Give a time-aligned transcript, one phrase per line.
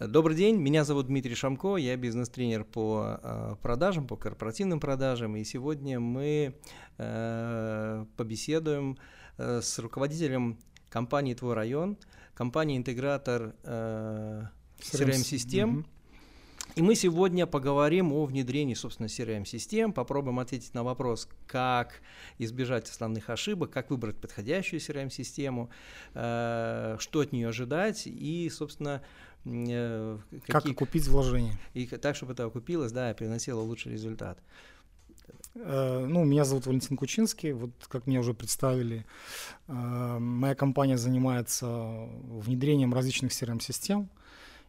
[0.00, 5.42] Добрый день, меня зовут Дмитрий Шамко, я бизнес-тренер по э, продажам, по корпоративным продажам, и
[5.42, 6.54] сегодня мы
[6.98, 8.96] э, побеседуем
[9.38, 11.98] э, с руководителем компании «Твой район»,
[12.34, 13.56] компании-интегратор
[14.78, 15.84] CRM-систем.
[16.78, 22.00] И мы сегодня поговорим о внедрении, собственно, CRM-систем, попробуем ответить на вопрос, как
[22.38, 25.70] избежать основных ошибок, как выбрать подходящую CRM-систему,
[26.12, 29.02] что от нее ожидать и, собственно,
[29.44, 31.56] Э, как окупить вложение.
[31.74, 34.38] И так, чтобы это окупилось, да, и приносило лучший результат.
[35.54, 37.52] Э, ну, меня зовут Валентин Кучинский.
[37.52, 39.06] Вот, как меня уже представили,
[39.68, 44.10] э, моя компания занимается внедрением различных CRM-систем.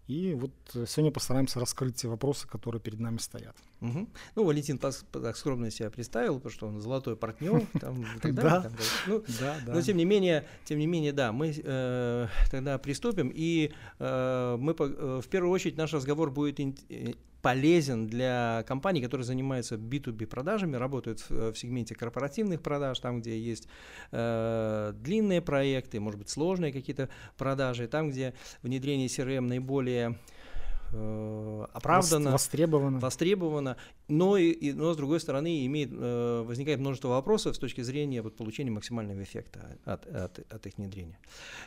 [0.09, 0.51] И вот
[0.87, 3.55] сегодня постараемся раскрыть те вопросы, которые перед нами стоят.
[3.79, 4.07] Угу.
[4.33, 7.61] Ну, Валентин так скромно себя представил, потому что он золотой партнер.
[7.79, 8.71] Там, да,
[9.05, 9.73] ну, да, да.
[9.75, 14.75] Но тем не менее, тем не менее, да, мы э, тогда приступим, и э, мы
[14.79, 20.75] э, в первую очередь наш разговор будет э, полезен для компаний, которые занимаются B2B продажами,
[20.75, 23.67] работают в, в сегменте корпоративных продаж, там, где есть
[24.11, 30.17] э, длинные проекты, может быть, сложные какие-то продажи, там, где внедрение CRM наиболее
[30.91, 33.77] э, оправдано, востребовано, востребовано
[34.09, 38.35] но, и, но с другой стороны имеет, э, возникает множество вопросов с точки зрения вот,
[38.35, 41.19] получения максимального эффекта от, от, от их внедрения.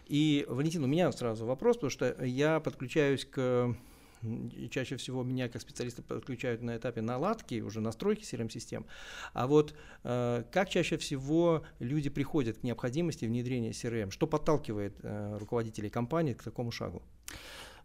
[0.07, 3.75] И, Валентин, у меня сразу вопрос, потому что я подключаюсь к
[4.23, 8.87] и чаще всего меня как специалиста подключают на этапе наладки, уже настройки CRM-систем.
[9.33, 14.11] А вот э, как чаще всего люди приходят к необходимости внедрения CRM?
[14.11, 17.03] Что подталкивает э, руководителей компании к такому шагу?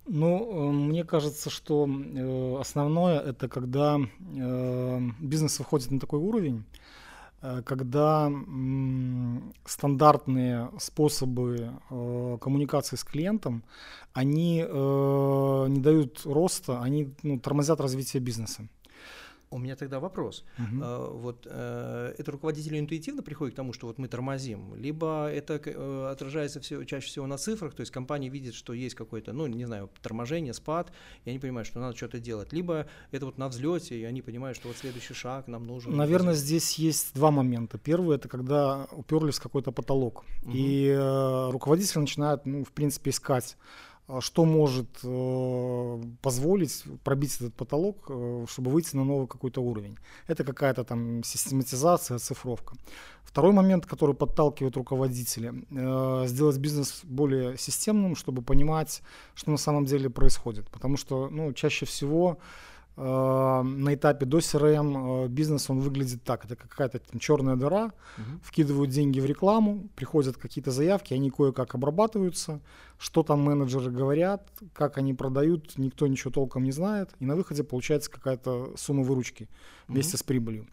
[0.05, 6.63] Ну, э, мне кажется, что э, основное это когда э, бизнес выходит на такой уровень,
[7.65, 8.31] когда
[9.65, 13.63] стандартные способы э, коммуникации с клиентом,
[14.13, 18.67] они э, не дают роста, они ну, тормозят развитие бизнеса.
[19.49, 20.43] У меня тогда вопрос.
[20.59, 20.77] Угу.
[20.77, 25.55] Uh, вот uh, это руководители интуитивно приходят к тому, что вот мы тормозим, либо это
[25.55, 29.47] uh, отражается все, чаще всего на цифрах, то есть компания видит, что есть какое-то, ну,
[29.47, 30.91] не знаю, торможение, спад,
[31.23, 34.57] и они понимают, что надо что-то делать, либо это вот на взлете, и они понимают,
[34.57, 35.95] что вот следующий шаг нам нужен.
[35.95, 37.77] Наверное, здесь есть два момента.
[37.77, 40.51] Первый это когда уперлись в какой-то потолок, угу.
[40.53, 43.86] и э, руководитель начинает, ну, в принципе, искать а
[44.19, 49.97] что может э, позволить пробить этот потолок, э, чтобы выйти на новый какой-то уровень.
[50.27, 52.75] Это какая-то там систематизация, оцифровка.
[53.23, 59.01] Второй момент, который подталкивает руководителя, э, сделать бизнес более системным, чтобы понимать,
[59.35, 60.69] что на самом деле происходит.
[60.69, 62.37] Потому что ну, чаще всего
[62.99, 66.45] Э, на этапе до CRM э, бизнес он выглядит так.
[66.45, 68.39] Это какая-то там, черная дыра, угу.
[68.43, 72.59] вкидывают деньги в рекламу, приходят какие-то заявки, они кое-как обрабатываются,
[72.97, 77.63] что там менеджеры говорят, как они продают, никто ничего толком не знает, и на выходе
[77.63, 79.47] получается какая-то сумма выручки
[79.87, 80.17] вместе угу.
[80.17, 80.67] с прибылью.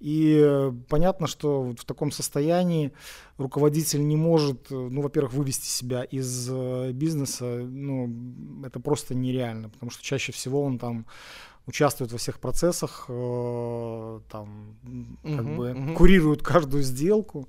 [0.00, 2.92] И э, понятно, что вот в таком состоянии
[3.38, 6.50] руководитель не может, ну, во-первых, вывести себя из
[6.92, 8.12] бизнеса, ну,
[8.64, 11.06] это просто нереально, потому что чаще всего он там
[11.66, 14.76] участвуют во всех процессах, э, там,
[15.22, 15.94] как угу, бы угу.
[15.94, 17.48] курируют каждую сделку.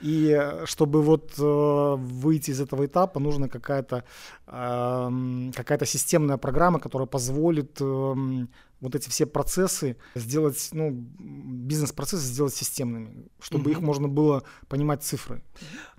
[0.00, 4.04] И чтобы вот э, выйти из этого этапа, нужна какая-то
[4.46, 8.14] э, какая-то системная программа, которая позволит э,
[8.80, 13.70] вот эти все процессы сделать, ну, бизнес-процессы сделать системными, чтобы угу.
[13.70, 15.42] их можно было понимать цифры.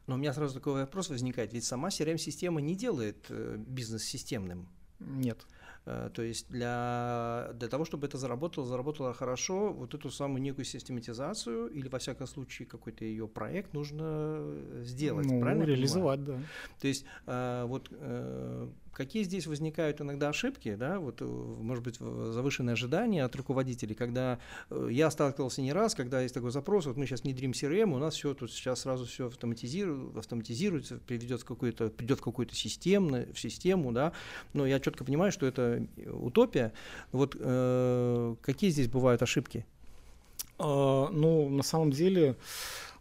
[0.06, 4.69] Но у меня сразу такой вопрос возникает, ведь сама CRM-система не делает э, бизнес системным.
[5.00, 5.46] Нет.
[5.87, 10.65] Э, то есть для, для того, чтобы это заработало, заработало хорошо, вот эту самую некую
[10.65, 14.53] систематизацию или, во всяком случае, какой-то ее проект нужно
[14.83, 15.63] сделать, ну, правильно?
[15.63, 16.37] реализовать, да.
[16.81, 17.89] То есть э, вот
[18.97, 24.40] Какие здесь возникают иногда ошибки, да, вот, э, может быть, завышенные ожидания от руководителей, когда
[24.72, 28.00] э, я сталкивался не раз, когда есть такой запрос, вот мы сейчас внедрим CRM, у
[28.00, 33.91] нас все тут сейчас сразу все автоматизируется, автоматизируется приведет какой-то, придет какую-то систему, в систему,
[33.91, 34.13] да,
[34.53, 36.73] но я четко понимаю, что это утопия.
[37.11, 39.64] Вот э, какие здесь бывают ошибки?
[40.58, 42.35] А, ну, на самом деле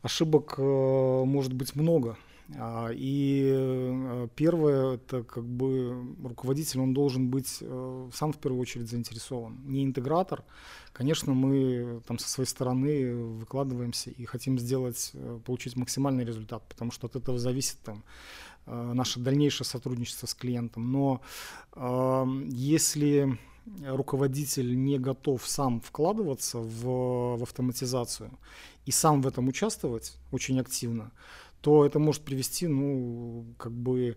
[0.03, 2.19] ошибок э, может быть много.
[2.55, 8.61] А, и э, первое, это как бы руководитель, он должен быть э, сам в первую
[8.61, 10.45] очередь заинтересован, не интегратор.
[10.93, 16.93] Конечно, мы там со своей стороны выкладываемся и хотим сделать, э, получить максимальный результат, потому
[16.93, 18.05] что от этого зависит там
[18.67, 20.91] наше дальнейшее сотрудничество с клиентом.
[20.91, 21.21] Но
[22.49, 23.39] если
[23.85, 28.37] руководитель не готов сам вкладываться в, в автоматизацию
[28.85, 31.13] и сам в этом участвовать очень активно,
[31.67, 34.17] то это может привести, ну, как бы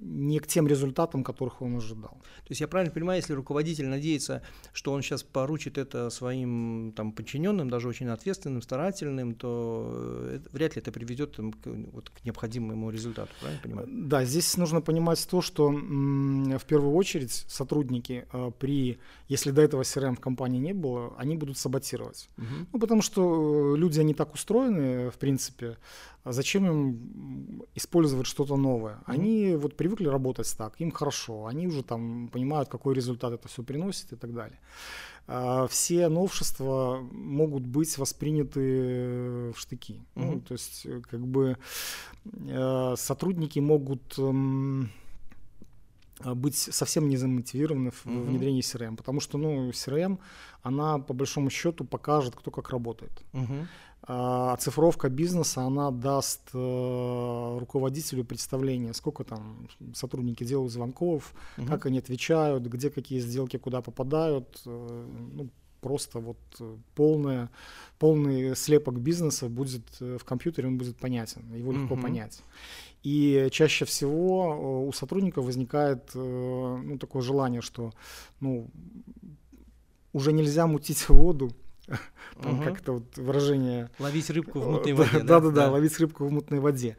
[0.00, 2.18] не к тем результатам, которых он ожидал.
[2.20, 4.42] То есть я правильно понимаю, если руководитель надеется,
[4.72, 10.50] что он сейчас поручит это своим там, подчиненным, даже очень ответственным, старательным, то э, это,
[10.52, 13.88] вряд ли это приведет там, к, вот, к необходимому результату, правильно понимаю?
[13.90, 18.98] Да, здесь нужно понимать то, что в первую очередь сотрудники э, при,
[19.28, 22.28] если до этого CRM в компании не было, они будут саботировать.
[22.38, 22.46] Угу.
[22.72, 25.76] Ну, потому что э, люди, они так устроены, в принципе,
[26.32, 28.94] зачем им использовать что-то новое?
[28.94, 29.12] Mm-hmm.
[29.14, 33.62] Они вот привыкли работать так, им хорошо, они уже там понимают, какой результат это все
[33.62, 34.58] приносит и так далее.
[35.28, 39.94] А все новшества могут быть восприняты в штыки.
[40.14, 40.34] Mm-hmm.
[40.34, 41.56] Ну, то есть, э, как бы
[42.24, 44.32] э, сотрудники могут э,
[46.34, 48.24] быть совсем не замотивированы в mm-hmm.
[48.24, 50.18] внедрении CRM, потому что, ну, CRM,
[50.62, 53.22] она по большому счету покажет, кто как работает.
[53.32, 53.66] Mm-hmm.
[54.08, 61.66] А оцифровка бизнеса, она даст э, руководителю представление, сколько там сотрудники делают звонков, угу.
[61.66, 64.62] как они отвечают, где какие сделки куда попадают.
[64.64, 65.48] Э, ну,
[65.80, 66.38] просто вот
[66.94, 67.50] полное,
[67.98, 72.02] полный слепок бизнеса будет э, в компьютере, он будет понятен, его легко угу.
[72.02, 72.42] понять.
[73.02, 77.92] И чаще всего у сотрудников возникает ну, такое желание, что
[78.40, 78.68] ну,
[80.12, 81.50] уже нельзя мутить воду,
[82.42, 82.64] там угу.
[82.64, 83.90] как-то вот выражение...
[83.98, 85.20] Ловить рыбку в мутной воде.
[85.22, 86.96] Да-да-да, ловить рыбку в мутной воде.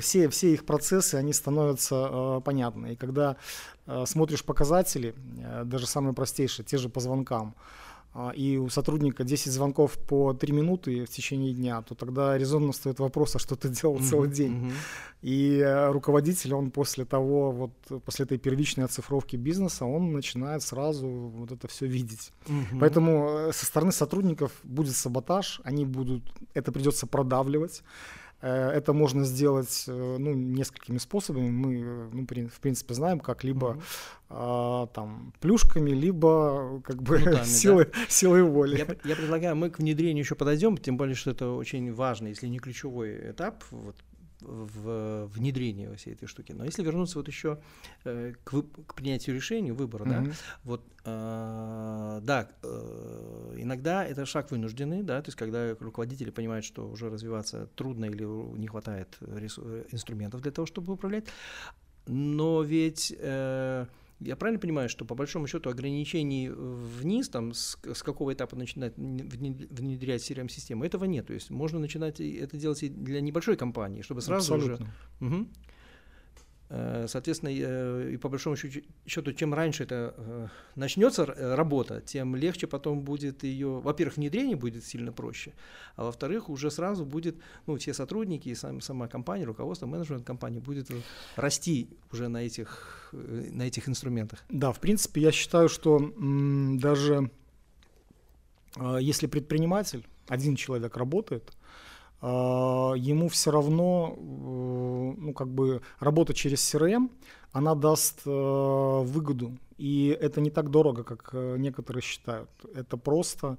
[0.00, 2.92] Все, все их процессы, они становятся э, понятны.
[2.92, 3.36] И когда
[3.86, 7.54] э, смотришь показатели, э, даже самые простейшие, те же по звонкам,
[8.34, 12.98] и у сотрудника 10 звонков по 3 минуты в течение дня, то тогда резонно стоит
[12.98, 14.08] вопрос, а что ты делал mm-hmm.
[14.10, 14.52] целый день.
[14.52, 14.72] Mm-hmm.
[15.22, 21.06] И э, руководитель, он после того, вот после этой первичной оцифровки бизнеса, он начинает сразу
[21.06, 22.32] вот это все видеть.
[22.46, 22.78] Mm-hmm.
[22.80, 26.22] Поэтому э, со стороны сотрудников будет саботаж, они будут,
[26.54, 27.82] это придется продавливать.
[28.40, 31.50] Э, это можно сделать ну, несколькими способами.
[31.50, 37.44] Мы, ну, в принципе, знаем, как либо mm-hmm а, там плюшками, либо как бы Крутами,
[37.44, 37.92] силой, да?
[38.08, 38.78] силой воли.
[38.78, 42.48] Я, я предлагаю, мы к внедрению еще подойдем, тем более, что это очень важный, если
[42.48, 43.96] не ключевой этап вот,
[44.40, 46.52] в внедрении всей этой штуки.
[46.52, 47.58] Но если вернуться вот еще
[48.04, 50.26] э, к, вып- к принятию решений, выбора, mm-hmm.
[50.26, 50.32] да,
[50.64, 56.88] вот, э, да, э, иногда это шаг вынужденный, да, то есть когда руководители понимают, что
[56.88, 58.24] уже развиваться трудно или
[58.58, 61.26] не хватает ресурс, инструментов для того, чтобы управлять,
[62.06, 63.86] но ведь э,
[64.20, 68.94] я правильно понимаю, что по большому счету ограничений вниз, там, с, с какого этапа начинать
[68.96, 71.26] внедрять CRM-систему, этого нет.
[71.26, 74.94] То есть можно начинать это делать и для небольшой компании, чтобы сразу Абсолютно.
[75.20, 75.34] уже...
[75.34, 75.48] Угу.
[76.68, 82.66] Э, соответственно, э, и по большому счету, чем раньше это э, начнется работа, тем легче
[82.66, 85.52] потом будет ее, во-первых, внедрение будет сильно проще,
[85.94, 87.36] а во-вторых, уже сразу будет,
[87.66, 90.90] ну, все сотрудники и сам, сама компания, руководство, менеджмент компании будет
[91.36, 94.44] расти уже на этих, на этих инструментах.
[94.48, 97.30] Да, в принципе, я считаю, что даже
[98.76, 101.65] э, если предприниматель, один человек работает, а,
[102.22, 107.10] ему все равно, э, ну, как бы, работа через CRM,
[107.52, 109.58] она даст э, выгоду.
[109.78, 112.50] И это не так дорого, как э, некоторые считают.
[112.74, 113.58] Это просто,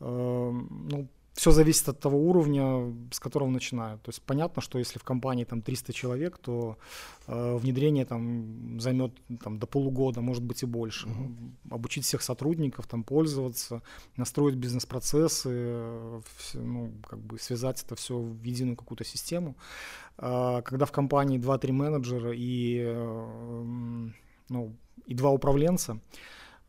[0.00, 1.08] ну,
[1.38, 4.02] все зависит от того уровня, с которого начинают.
[4.02, 6.76] То есть понятно, что если в компании там 300 человек, то
[7.28, 9.12] э, внедрение там займет
[9.44, 11.06] там, до полугода, может быть и больше.
[11.06, 11.52] Uh-huh.
[11.70, 13.82] Обучить всех сотрудников, там пользоваться,
[14.16, 15.48] настроить бизнес-процессы,
[16.54, 19.54] ну, как бы связать это все в единую какую-то систему.
[20.18, 24.08] Э, когда в компании 2-3 менеджера и, э,
[24.48, 24.76] ну,
[25.06, 26.00] и два управленца,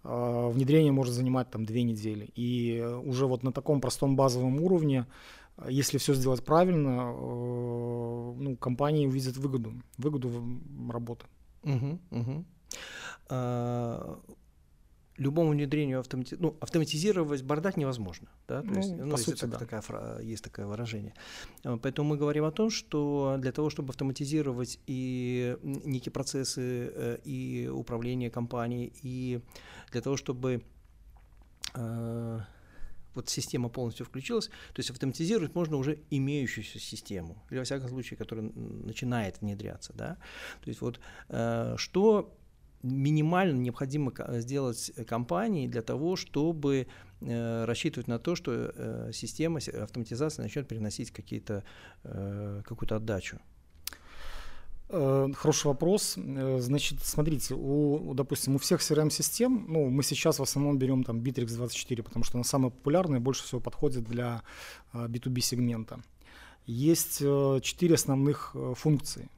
[0.03, 2.29] внедрение может занимать там две недели.
[2.35, 5.05] И уже вот на таком простом базовом уровне,
[5.67, 10.31] если все сделать правильно, э, ну, компании увидят выгоду, выгоду
[10.89, 11.25] работы.
[11.63, 12.45] Угу, угу.
[13.29, 14.19] А,
[15.19, 16.35] любому внедрению автомати...
[16.39, 18.27] ну, автоматизировать бардак невозможно.
[18.47, 18.61] Да?
[18.61, 19.57] То ну, есть, ну, по сути, да.
[19.57, 20.19] такая фра...
[20.21, 21.13] есть такое выражение.
[21.63, 27.17] А, поэтому мы говорим о том, что для того, чтобы автоматизировать и некие процессы э,
[27.25, 29.41] и управление компанией, и
[29.91, 30.63] для того, чтобы
[31.75, 32.39] э,
[33.13, 38.17] вот система полностью включилась, то есть автоматизировать можно уже имеющуюся систему, или во всяком случае,
[38.17, 39.93] которая начинает внедряться.
[39.93, 40.17] Да?
[40.61, 40.99] То есть вот
[41.29, 42.33] э, что
[42.83, 46.87] минимально необходимо сделать компании для того, чтобы
[47.21, 51.63] э, рассчитывать на то, что э, система автоматизации начнет приносить какие-то,
[52.03, 53.39] э, какую-то отдачу?
[54.89, 56.17] Э, хороший вопрос.
[56.17, 61.19] Э, значит, смотрите, у, допустим, у всех CRM-систем, ну, мы сейчас в основном берем там
[61.19, 64.41] Bittrex 24, потому что она самая популярная больше всего подходит для
[64.93, 65.99] B2B сегмента.
[66.65, 69.29] Есть четыре основных функции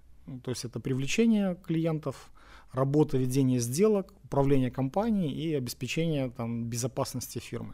[0.43, 2.31] то есть это привлечение клиентов,
[2.73, 7.73] работа ведения сделок, управление компанией и обеспечение там, безопасности фирмы.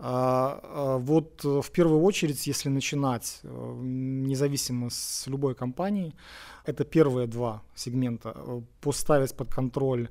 [0.00, 6.14] А, а, вот э, в первую очередь, если начинать э, независимо с любой компании,
[6.64, 8.32] это первые два сегмента.
[8.36, 10.08] Э, поставить под контроль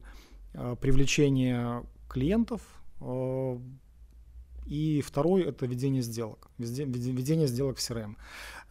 [0.82, 2.62] привлечение клиентов,
[4.68, 8.16] и второй это ведение сделок, ведение сделок в CRM.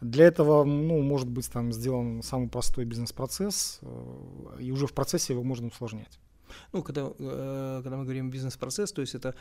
[0.01, 3.81] Для этого, ну, может быть, там сделан самый простой бизнес-процесс,
[4.59, 6.19] и уже в процессе его можно усложнять.
[6.73, 9.33] Ну, когда, э, когда мы говорим бизнес-процесс, то есть это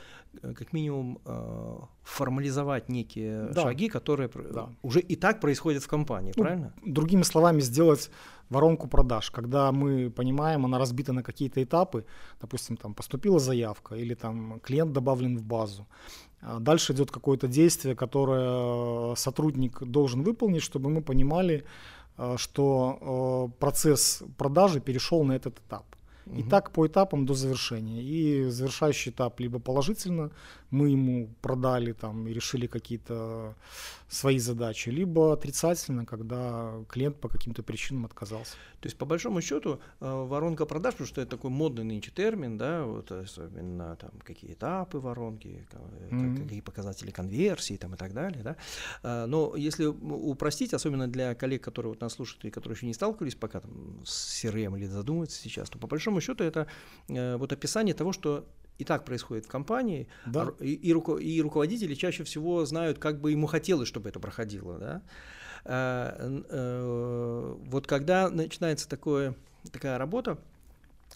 [0.42, 3.62] э, как минимум э, формализовать некие да.
[3.62, 4.68] шаги, которые да.
[4.82, 6.72] уже и так происходят в компании, ну, правильно?
[6.84, 8.10] Другими словами, сделать
[8.50, 12.04] воронку продаж, когда мы понимаем, она разбита на какие-то этапы,
[12.40, 15.86] допустим, там поступила заявка или там клиент добавлен в базу.
[16.48, 21.64] А дальше идет какое-то действие, которое сотрудник должен выполнить, чтобы мы понимали,
[22.36, 25.84] что процесс продажи перешел на этот этап.
[26.34, 28.02] И так по этапам до завершения.
[28.02, 30.30] И завершающий этап либо положительно,
[30.70, 33.54] мы ему продали там и решили какие-то
[34.08, 38.52] свои задачи, либо отрицательно, когда клиент по каким-то причинам отказался.
[38.80, 42.56] То есть по большому счету э, воронка продаж, потому что это такой модный нынче термин,
[42.56, 45.66] да, вот особенно там какие этапы воронки,
[46.10, 46.42] mm-hmm.
[46.42, 48.56] какие показатели конверсии там и так далее, да.
[49.02, 52.94] Э, но если упростить, особенно для коллег, которые вот нас слушают и которые еще не
[52.94, 56.66] сталкивались пока там с CRM или задумываются сейчас, то по большому счету это
[57.08, 58.46] э, вот описание того, что
[58.78, 60.52] и так происходит в компании, да.
[60.60, 64.78] и, и, руко, и руководители чаще всего знают, как бы ему хотелось, чтобы это проходило.
[64.78, 65.02] Да?
[65.64, 69.34] А, а, вот когда начинается такое,
[69.72, 70.38] такая работа,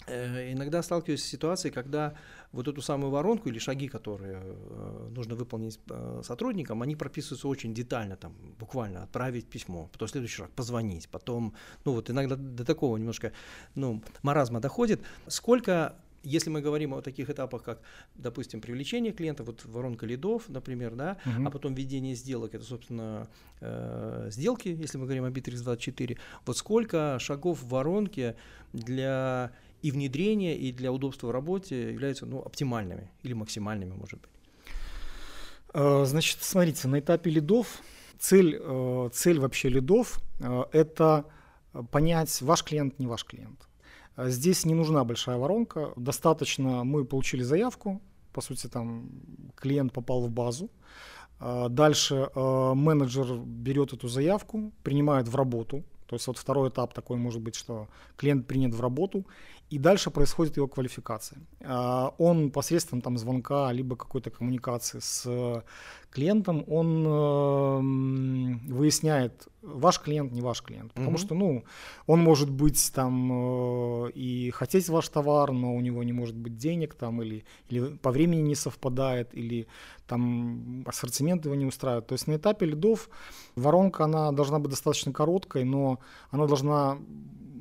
[0.07, 2.15] э, иногда сталкиваюсь с ситуацией, когда
[2.53, 7.75] вот эту самую воронку или шаги, которые э, нужно выполнить э, сотрудникам, они прописываются очень
[7.75, 11.55] детально, там, буквально отправить письмо, потом следующий шаг позвонить, потом,
[11.85, 13.33] ну вот иногда до такого немножко,
[13.75, 15.01] ну, маразма доходит.
[15.29, 17.81] Сколько если мы говорим о таких этапах, как,
[18.15, 21.47] допустим, привлечение клиентов, вот воронка лидов, например, да, угу.
[21.47, 23.29] а потом ведение сделок, это, собственно,
[23.61, 28.37] э, сделки, если мы говорим о Bittrex 24, вот сколько шагов в воронке
[28.73, 34.31] для и внедрения, и для удобства в работе являются ну, оптимальными или максимальными, может быть?
[35.73, 37.83] Э, значит, смотрите, на этапе лидов
[38.19, 41.25] цель, э, цель вообще лидов э,– это
[41.91, 43.69] понять, ваш клиент, не ваш клиент.
[44.17, 49.09] Здесь не нужна большая воронка, достаточно мы получили заявку, по сути там
[49.55, 50.69] клиент попал в базу,
[51.39, 57.41] дальше менеджер берет эту заявку, принимает в работу, то есть вот второй этап такой может
[57.41, 59.25] быть, что клиент принят в работу,
[59.71, 61.39] и дальше происходит его квалификация.
[62.19, 65.63] Он посредством там звонка либо какой-то коммуникации с
[66.11, 70.93] клиентом, он э, выясняет, ваш клиент, не ваш клиент.
[70.93, 71.21] Потому mm-hmm.
[71.21, 71.65] что, ну,
[72.07, 76.57] он может быть там э, и хотеть ваш товар, но у него не может быть
[76.57, 79.67] денег там, или, или по времени не совпадает, или
[80.07, 82.07] там ассортимент его не устраивает.
[82.07, 83.09] То есть на этапе лидов
[83.55, 86.01] воронка, она должна быть достаточно короткой, но
[86.31, 86.99] она должна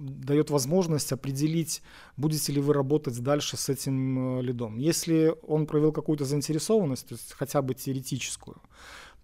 [0.10, 1.82] дает возможность определить,
[2.18, 4.78] будете ли вы работать дальше с этим э, лидом.
[4.78, 8.58] Если он проявил какую-то заинтересованность, то есть хотя бы теоретическую,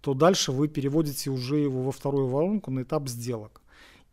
[0.00, 3.60] то дальше вы переводите уже его во вторую воронку на этап сделок.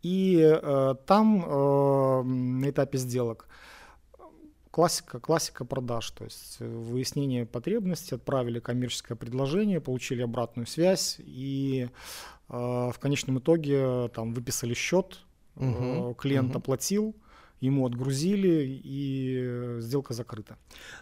[0.02, 3.48] И э, там э, на этапе сделок
[4.74, 11.88] классика, классика продаж, то есть выяснение потребностей, отправили коммерческое предложение, получили обратную связь и
[12.48, 15.20] э, в конечном итоге там выписали счет,
[15.56, 16.58] угу, клиент угу.
[16.58, 17.14] оплатил,
[17.60, 20.56] ему отгрузили и сделка закрыта.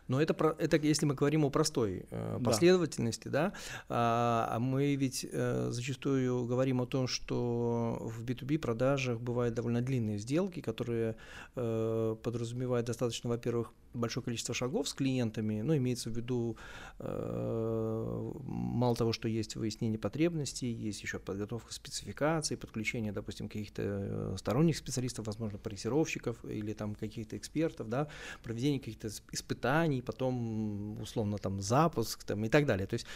[0.09, 3.53] Но это, про, это если мы говорим о простой э, последовательности, да, да
[3.89, 10.19] а, мы ведь э, зачастую говорим о том, что в B2B продажах бывают довольно длинные
[10.19, 11.17] сделки, которые
[11.57, 16.57] э, подразумевают достаточно, во-первых, большое количество шагов с клиентами, ну, имеется в виду
[16.99, 24.37] э, мало того, что есть выяснение потребностей, есть еще подготовка спецификаций, подключение, допустим, каких-то э,
[24.39, 28.09] сторонних специалистов, возможно, проектировщиков или там каких-то экспертов, да,
[28.43, 32.87] проведение каких-то испытаний, потом, условно, там, запуск там, и так далее.
[32.87, 33.07] То есть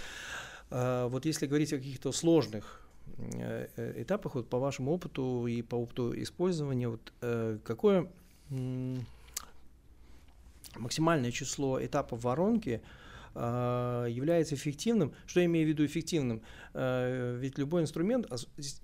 [0.70, 2.86] э, вот если говорить о каких-то сложных
[3.18, 8.08] э, э этапах, вот по вашему опыту и по опыту использования, вот э, какое
[10.78, 12.82] максимальное число этапов воронки
[13.34, 15.12] э, является эффективным.
[15.26, 16.42] Что я имею в виду эффективным?
[16.74, 18.26] Э, ведь любой инструмент,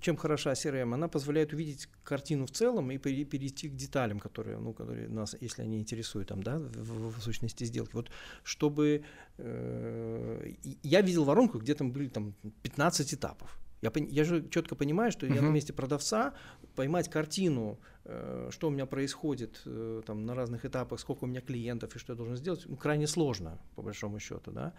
[0.00, 4.72] чем хороша CRM, она позволяет увидеть картину в целом и перейти к деталям, которые, ну,
[4.72, 7.94] которые нас, если они интересуют, там, да, в, в сущности сделки.
[7.94, 8.10] Вот
[8.44, 9.04] чтобы...
[9.38, 13.58] Э, я видел воронку, где там были там 15 этапов.
[13.82, 15.34] Я, я же четко понимаю, что uh-huh.
[15.34, 16.34] я на месте продавца
[16.76, 21.40] поймать картину, э, что у меня происходит э, там, на разных этапах, сколько у меня
[21.40, 24.52] клиентов и что я должен сделать, ну, крайне сложно, по большому счету.
[24.52, 24.72] Да?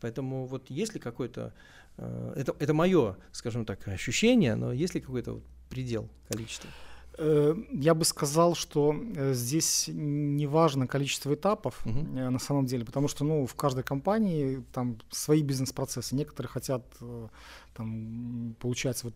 [0.00, 1.54] Поэтому вот есть ли какой-то,
[1.96, 6.68] э, это, это мое, скажем так, ощущение, но есть ли какой-то вот предел количества?
[7.22, 12.00] Э, я бы сказал, что э, здесь не важно количество этапов угу.
[12.30, 16.14] на самом деле, потому что ну, в каждой компании там свои бизнес-процессы.
[16.16, 16.82] Некоторые хотят
[17.74, 19.14] там, получать вот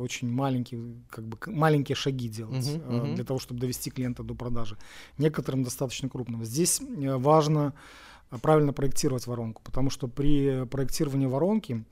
[0.00, 3.14] очень маленькие, как бы, маленькие шаги делать угу, угу.
[3.14, 4.76] для того, чтобы довести клиента до продажи.
[5.16, 6.44] Некоторым достаточно крупного.
[6.44, 7.74] Здесь важно
[8.42, 11.84] правильно проектировать воронку, потому что при проектировании воронки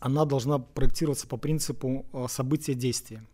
[0.00, 3.24] она должна проектироваться по принципу э, события действия.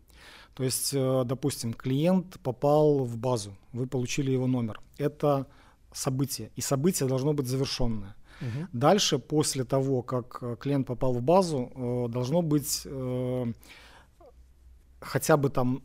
[0.54, 4.80] То есть, э, допустим, клиент попал в базу, вы получили его номер.
[4.98, 5.46] Это
[5.92, 8.14] событие, и событие должно быть завершенное.
[8.40, 8.68] Угу.
[8.72, 12.86] Дальше, после того, как э, клиент попал в базу, должно быть
[15.00, 15.82] хотя бы там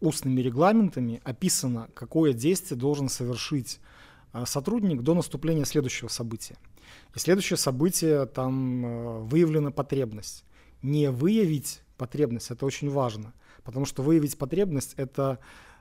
[0.00, 3.78] устными регламентами описано, какое действие должен совершить
[4.46, 6.56] сотрудник до наступления следующего события.
[7.14, 10.44] И следующее событие, там э, выявлена потребность.
[10.82, 13.32] Не выявить потребность, это очень важно,
[13.62, 15.38] потому что выявить потребность это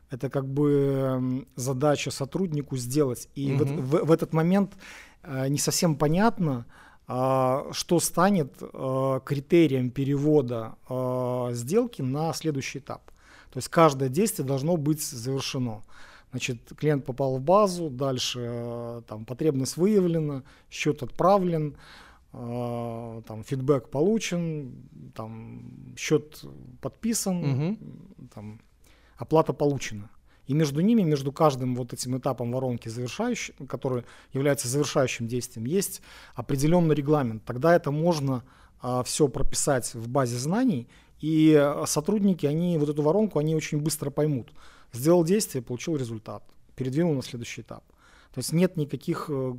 [0.09, 3.29] это как бы задача сотруднику сделать.
[3.35, 3.65] И угу.
[3.65, 4.73] в, в, в этот момент
[5.23, 6.65] э, не совсем понятно,
[7.07, 13.11] э, что станет э, критерием перевода э, сделки на следующий этап.
[13.51, 15.83] То есть каждое действие должно быть завершено.
[16.33, 21.77] Значит, клиент попал в базу, дальше э, там потребность выявлена, счет отправлен,
[22.33, 24.73] э, там фидбэк получен,
[25.13, 26.43] там счет
[26.81, 27.77] подписан, угу.
[28.33, 28.59] там
[29.15, 30.09] оплата получена.
[30.47, 36.01] И между ними, между каждым вот этим этапом воронки, завершающий, который является завершающим действием, есть
[36.33, 37.45] определенный регламент.
[37.45, 38.43] Тогда это можно
[38.81, 40.89] а, все прописать в базе знаний,
[41.21, 44.51] и э, сотрудники, они вот эту воронку, они очень быстро поймут.
[44.93, 46.43] Сделал действие, получил результат,
[46.75, 47.83] передвинул на следующий этап.
[48.33, 49.53] То есть нет никаких э,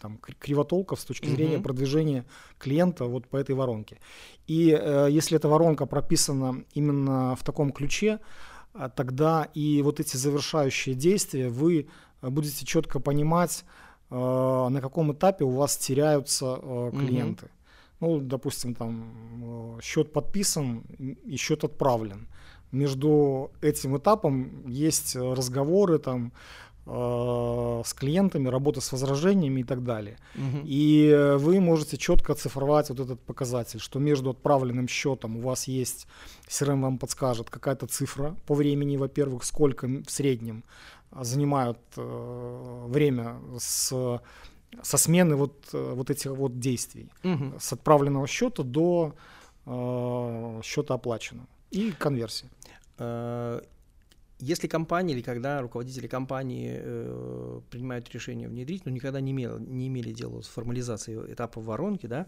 [0.00, 1.62] там, кривотолков с точки зрения uh-huh.
[1.62, 2.26] продвижения
[2.58, 3.98] клиента вот по этой воронке.
[4.46, 8.20] И э, если эта воронка прописана именно в таком ключе,
[8.74, 11.88] э, тогда и вот эти завершающие действия вы
[12.20, 13.64] будете четко понимать,
[14.08, 16.60] на каком этапе у вас теряются
[16.92, 17.46] клиенты.
[17.46, 17.50] Uh-huh.
[18.00, 22.28] Ну, допустим, там счет подписан и счет отправлен
[22.72, 26.32] между этим этапом есть разговоры там
[26.86, 30.18] э, с клиентами, работа с возражениями и так далее.
[30.34, 30.62] Угу.
[30.64, 36.06] И вы можете четко оцифровать вот этот показатель, что между отправленным счетом у вас есть,
[36.48, 40.64] CRM вам подскажет какая-то цифра по времени, во-первых, сколько в среднем
[41.12, 44.20] занимают э, время с
[44.82, 47.54] со смены вот, э, вот этих вот действий, угу.
[47.58, 49.14] с отправленного счета до
[49.64, 52.48] э, счета оплаченного и конверсии.
[52.98, 53.60] Э,
[54.38, 59.88] если компания или когда руководители компании э, принимают решение внедрить, но никогда не, имел, не
[59.88, 62.26] имели дела с формализацией этапа воронки, да,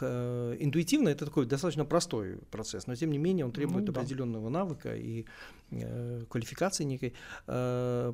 [0.00, 4.00] э, интуитивно это такой достаточно простой процесс, но тем не менее он требует ну, да.
[4.00, 5.24] определенного навыка и
[5.70, 7.14] э, квалификации некой.
[7.46, 8.12] Э,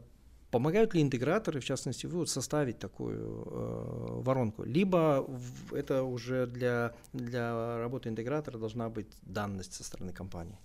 [0.53, 4.65] Помогают ли интеграторы, в частности, вы вот составить такую э, воронку?
[4.65, 10.59] Либо в, это уже для, для работы интегратора должна быть данность со стороны компании?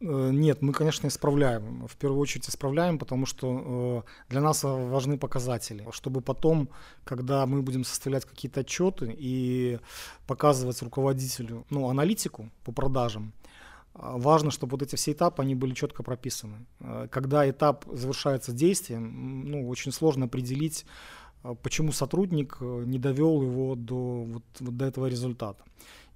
[0.00, 1.86] Э, нет, мы, конечно, исправляем.
[1.86, 6.68] В первую очередь исправляем, потому что э, для нас важны показатели, чтобы потом,
[7.04, 9.78] когда мы будем составлять какие-то отчеты и
[10.26, 13.32] показывать руководителю, ну, аналитику по продажам,
[14.00, 16.66] важно, чтобы вот эти все этапы, они были четко прописаны.
[17.10, 20.86] Когда этап завершается действием, ну, очень сложно определить,
[21.62, 25.62] почему сотрудник не довел его до, вот, вот до этого результата.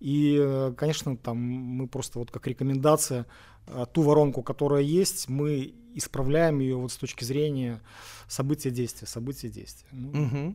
[0.01, 3.27] И, конечно, там мы просто вот как рекомендация
[3.66, 7.80] а, ту воронку, которая есть, мы исправляем ее вот с точки зрения
[8.28, 9.88] события действия, события действия.
[9.92, 10.26] Ну.
[10.26, 10.54] Угу.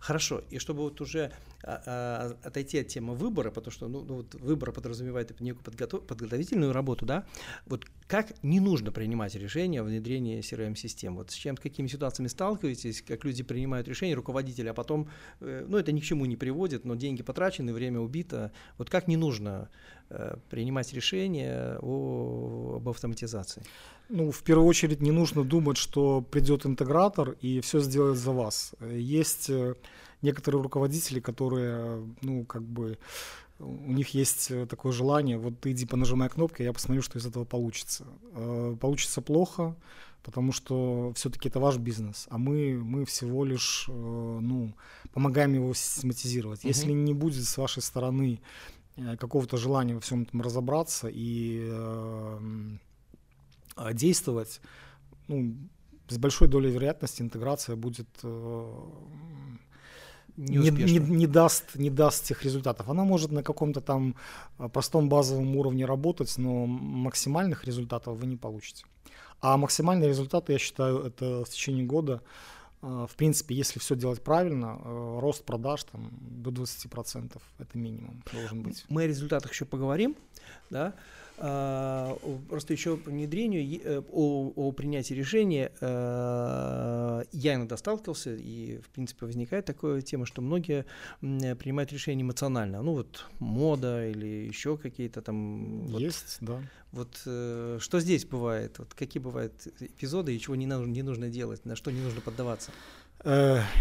[0.00, 0.42] Хорошо.
[0.50, 4.34] И чтобы вот уже а, а, отойти от темы выбора, потому что ну, ну, вот
[4.34, 7.26] выбор подразумевает некую подготов, подготовительную работу, да,
[7.66, 11.16] вот как не нужно принимать решение о внедрении CRM-систем?
[11.16, 15.08] Вот с чем, с какими ситуациями сталкиваетесь, как люди принимают решения, руководители, а потом,
[15.40, 18.52] э, ну это ни к чему не приводит, но деньги потрачены, время убито.
[18.78, 19.68] Вот как не нужно
[20.10, 23.64] э, принимать решение о, об автоматизации?
[24.08, 28.74] Ну, в первую очередь не нужно думать, что придет интегратор и все сделает за вас.
[28.80, 29.74] Есть э,
[30.22, 32.98] некоторые руководители, которые, ну, как бы,
[33.58, 37.26] у них есть э, такое желание, вот ты иди понажимай кнопки, я посмотрю, что из
[37.26, 38.06] этого получится.
[38.34, 39.74] Э, получится плохо,
[40.22, 44.72] потому что все-таки это ваш бизнес, а мы, мы всего лишь ну,
[45.12, 46.64] помогаем его систематизировать.
[46.64, 46.68] Uh-huh.
[46.68, 48.40] Если не будет с вашей стороны
[49.18, 51.68] какого-то желания во всем этом разобраться и
[53.92, 54.60] действовать,
[55.28, 55.54] ну,
[56.08, 58.82] с большой долей вероятности интеграция будет э,
[60.36, 62.88] не, не, не, даст, не даст тех результатов.
[62.88, 64.14] Она может на каком-то там
[64.58, 68.84] э, простом базовом уровне работать, но максимальных результатов вы не получите.
[69.40, 72.22] А максимальные результаты, я считаю, это в течение года.
[72.82, 74.78] Э, в принципе, если все делать правильно,
[75.20, 78.84] рост продаж там, до 20% это минимум должен быть.
[78.88, 80.16] Мы о результатах еще поговорим.
[80.70, 80.94] Да?
[81.38, 82.16] А,
[82.48, 88.88] просто еще по внедрению, э, о, о принятии решения э, я иногда сталкивался, и, в
[88.88, 90.86] принципе, возникает такая тема, что многие
[91.20, 92.82] принимают решения эмоционально.
[92.82, 95.86] Ну, вот мода или еще какие-то там...
[95.88, 96.62] Есть, вот, да.
[96.92, 98.78] Вот э, что здесь бывает?
[98.78, 102.20] Вот какие бывают эпизоды и чего не, нужно, не нужно делать, на что не нужно
[102.20, 102.70] поддаваться?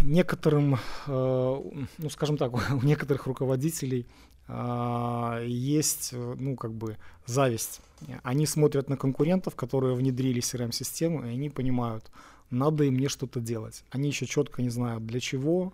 [0.01, 4.07] некоторым, ну, скажем так, у некоторых руководителей
[4.47, 7.81] есть, э, ну, как бы, зависть.
[8.23, 12.11] Они смотрят на конкурентов, которые внедрили CRM-систему, и они понимают,
[12.51, 13.83] надо им мне что-то делать.
[13.89, 15.73] Они еще четко не знают, для чего,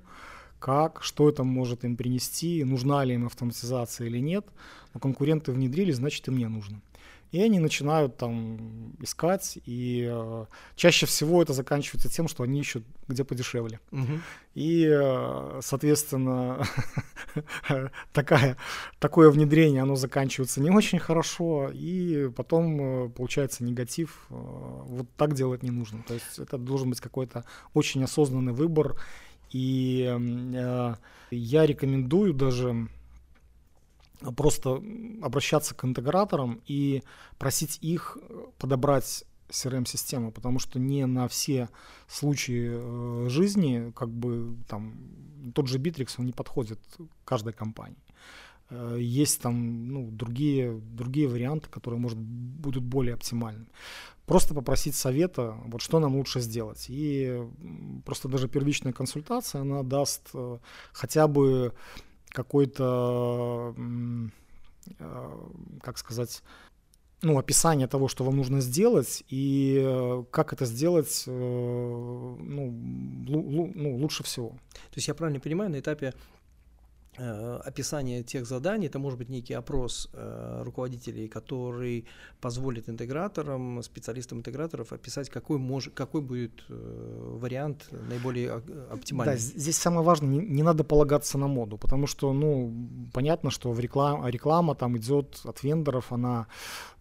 [0.59, 4.45] как, что это может им принести, нужна ли им автоматизация или нет.
[4.93, 6.81] Но конкуренты внедрили, значит, и мне нужно.
[7.31, 12.83] И они начинают там искать, и э, чаще всего это заканчивается тем, что они ищут
[13.07, 13.79] где подешевле.
[13.91, 14.19] Угу.
[14.55, 16.65] И, э, соответственно,
[18.13, 18.57] такая,
[18.99, 24.25] такое внедрение, оно заканчивается не очень хорошо, и потом э, получается негатив.
[24.29, 26.03] Э, вот так делать не нужно.
[26.05, 28.95] То есть это должен быть какой-то очень осознанный выбор.
[29.51, 30.95] И э,
[31.31, 32.89] я рекомендую даже
[34.35, 34.81] просто
[35.21, 37.03] обращаться к интеграторам и
[37.37, 41.69] просить их э, подобрать CRM-систему, потому что не на все
[42.07, 44.93] случаи э, жизни, как бы там
[45.53, 46.79] тот же Bittrex, он не подходит
[47.25, 47.97] каждой компании.
[48.69, 53.67] Э, есть там ну, другие, другие варианты, которые, может, будут более оптимальными.
[54.25, 56.85] Просто попросить совета, вот что нам лучше сделать.
[56.87, 57.41] И
[58.05, 60.29] просто даже первичная консультация, она даст
[60.93, 61.73] хотя бы
[62.31, 63.75] какой-то,
[64.99, 65.29] э,
[65.81, 66.41] как сказать,
[67.21, 72.71] ну, описание того, что вам нужно сделать, и э, как это сделать э, ну,
[73.75, 74.49] ну, лучше всего.
[74.49, 76.13] То есть я правильно понимаю, на этапе
[77.65, 82.05] описание тех заданий, это может быть некий опрос э, руководителей, который
[82.39, 89.35] позволит интеграторам, специалистам интеграторов описать, какой, мож, какой будет э, вариант наиболее оптимальный.
[89.35, 92.73] Да, здесь самое важное, не, не надо полагаться на моду, потому что, ну,
[93.13, 96.47] понятно, что в реклам, реклама там идет от вендоров, она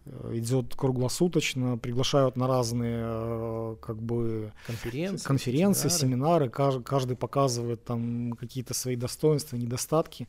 [0.31, 8.33] идет круглосуточно, приглашают на разные э, как бы конференции, конференции семинары, каждый, каждый показывает там
[8.33, 10.27] какие-то свои достоинства, недостатки.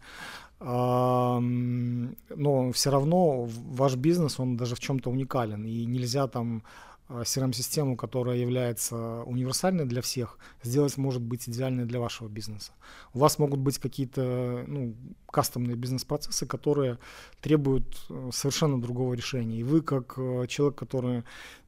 [0.60, 1.40] Но
[2.72, 6.62] все равно ваш бизнес, он даже в чем-то уникален, и нельзя там
[7.20, 12.72] CRM-систему, которая является универсальной для всех, сделать может быть идеальной для вашего бизнеса.
[13.14, 14.94] У вас могут быть какие-то ну,
[15.30, 16.98] кастомные бизнес-процессы, которые
[17.40, 19.60] требуют э, совершенно другого решения.
[19.60, 21.24] И вы, как э, человек, который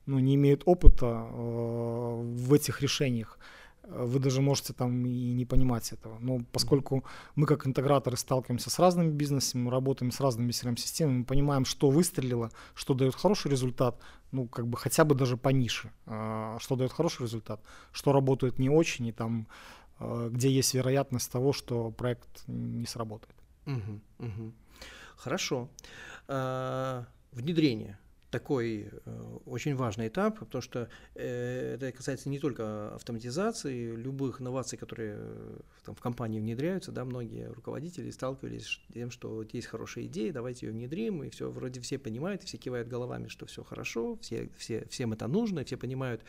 [0.07, 3.39] ну, не имеет опыта э, в этих решениях,
[3.89, 6.19] вы даже можете там и не понимать этого.
[6.19, 11.91] Но поскольку мы как интеграторы сталкиваемся с разными бизнесами, работаем с разными CRM-системами, понимаем, что
[11.91, 14.01] выстрелило, что дает хороший результат,
[14.33, 17.61] ну, как бы хотя бы даже по нише, а, что дает хороший результат,
[17.93, 19.47] что работает не очень, и там,
[19.99, 23.35] а, где есть вероятность того, что проект не сработает.
[23.67, 24.53] Угу, угу.
[25.17, 25.69] Хорошо.
[26.27, 27.99] А, внедрение
[28.35, 34.77] такой э, очень важный этап, потому что э, это касается не только автоматизации, любых инноваций,
[34.77, 40.07] которые э, там, в компании внедряются, да, многие руководители сталкивались с тем, что есть хорошая
[40.07, 44.19] идея, давайте ее внедрим, и все, вроде все понимают, все кивают головами, что все хорошо,
[44.21, 46.23] все, все, всем это нужно, все понимают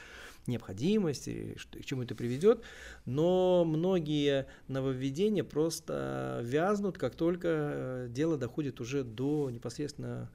[0.45, 2.61] необходимость, и что, к чему это приведет,
[3.05, 10.29] но многие нововведения просто вязнут, как только дело доходит уже до непосредственно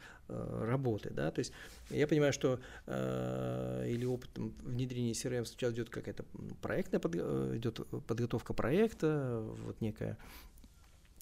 [0.60, 1.52] работы, да, то есть
[1.90, 6.24] я понимаю, что э, или опыт внедрения CRM сейчас идет какая-то
[6.62, 10.16] проектная под, э, идет подготовка проекта, вот некое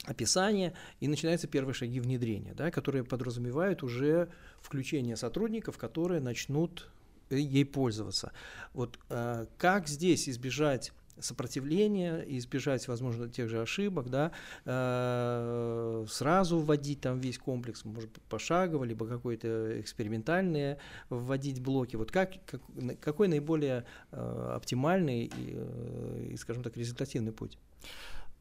[0.04, 4.28] описание, и начинаются первые шаги внедрения, да, которые подразумевают уже
[4.60, 6.88] включение сотрудников, которые начнут
[7.30, 8.32] ей пользоваться.
[8.72, 14.32] Вот э, как здесь избежать сопротивления, избежать, возможно, тех же ошибок, да,
[14.64, 20.78] э, сразу вводить там весь комплекс, может быть, пошагово, либо какой-то экспериментальные
[21.10, 21.96] вводить блоки.
[21.96, 22.60] Вот как, как,
[23.00, 27.58] какой наиболее э, оптимальный и, э, и, скажем так, результативный путь?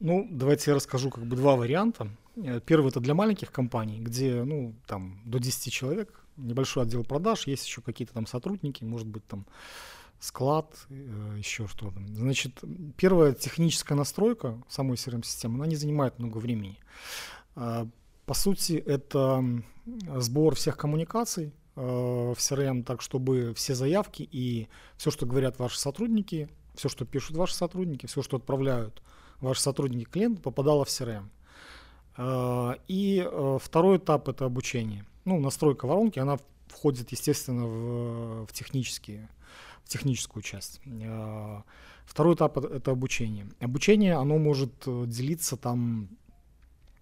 [0.00, 2.08] Ну, давайте я расскажу как бы два варианта.
[2.36, 7.46] Э, первый это для маленьких компаний, где, ну, там до 10 человек, небольшой отдел продаж,
[7.46, 9.44] есть еще какие-то там сотрудники, может быть, там
[10.20, 12.00] склад, э, еще что-то.
[12.14, 12.62] Значит,
[12.96, 16.78] первая техническая настройка самой CRM-системы, она не занимает много времени.
[17.54, 17.86] А,
[18.26, 19.44] по сути, это
[20.16, 25.78] сбор всех коммуникаций э, в CRM, так чтобы все заявки и все, что говорят ваши
[25.78, 29.02] сотрудники, все, что пишут ваши сотрудники, все, что отправляют
[29.40, 31.28] ваши сотрудники клиенту, попадало в CRM.
[32.16, 35.04] А, и э, второй этап– это обучение.
[35.24, 39.28] Ну, настройка воронки, она входит, естественно, в, в технические
[39.88, 40.80] техническую часть.
[41.04, 41.64] А,
[42.04, 43.48] второй этап– это обучение.
[43.60, 46.08] Обучение, оно может э, делиться там,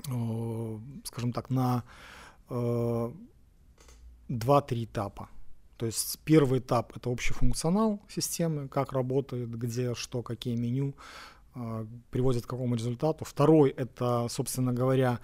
[0.09, 1.83] э, скажем так, на
[2.49, 3.05] 2-3
[4.85, 5.29] этапа.
[5.77, 10.95] То есть первый этап– это общий функционал системы, как работает, где, что, какие меню,
[12.11, 13.25] приводит к какому результату.
[13.25, 15.19] Второй– это, собственно говоря,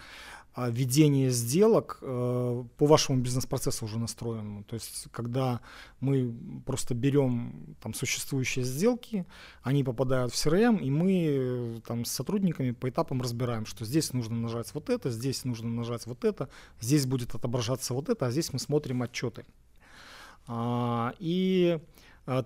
[0.56, 4.64] ведение сделок э, по вашему бизнес-процессу уже настроенному.
[4.64, 5.60] То есть, когда
[6.00, 6.34] мы
[6.66, 9.26] просто берем там существующие сделки,
[9.62, 14.36] они попадают в CRM, и мы там с сотрудниками по этапам разбираем, что здесь нужно
[14.36, 16.48] нажать вот это, здесь нужно нажать вот это,
[16.80, 19.44] здесь будет отображаться вот это, а здесь мы смотрим отчеты.
[20.46, 21.78] А, и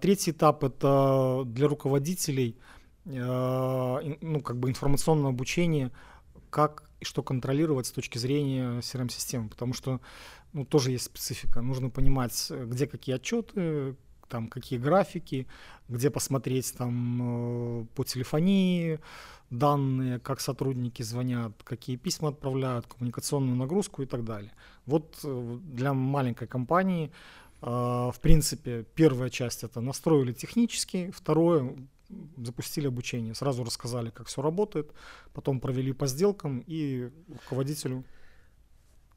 [0.01, 2.57] третий этап– это для руководителей–
[3.07, 5.93] Э, ну, как бы информационное обучение,
[6.51, 10.01] как и что контролировать с точки зрения CRM-системы, потому что
[10.53, 11.61] ну, тоже есть специфика.
[11.61, 13.97] Нужно понимать, где какие отчеты,
[14.29, 15.47] там какие графики,
[15.89, 18.99] где посмотреть там э, по телефонии
[19.51, 24.53] данные, как сотрудники звонят, какие письма отправляют, коммуникационную нагрузку и так далее.
[24.87, 27.13] Вот э, для маленькой компании
[27.63, 31.75] в принципе, первая часть это настроили технически, второе
[32.37, 34.93] запустили обучение, сразу рассказали, как все работает,
[35.33, 38.05] потом провели по сделкам и руководителю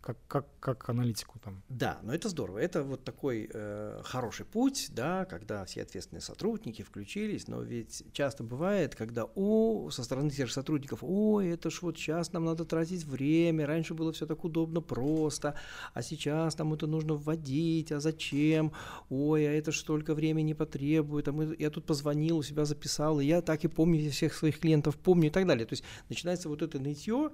[0.01, 1.61] как, как, как аналитику там.
[1.69, 2.59] Да, но это здорово.
[2.59, 8.43] Это вот такой э, хороший путь, да, когда все ответственные сотрудники включились, но ведь часто
[8.43, 12.65] бывает, когда о, со стороны тех же сотрудников, ой, это ж вот сейчас нам надо
[12.65, 15.55] тратить время, раньше было все так удобно, просто,
[15.93, 18.71] а сейчас нам это нужно вводить, а зачем,
[19.09, 23.19] ой, а это ж столько времени потребует, а мы, я тут позвонил, у себя записал,
[23.19, 25.65] и я так и помню всех своих клиентов, помню и так далее.
[25.65, 27.31] То есть начинается вот это нытье,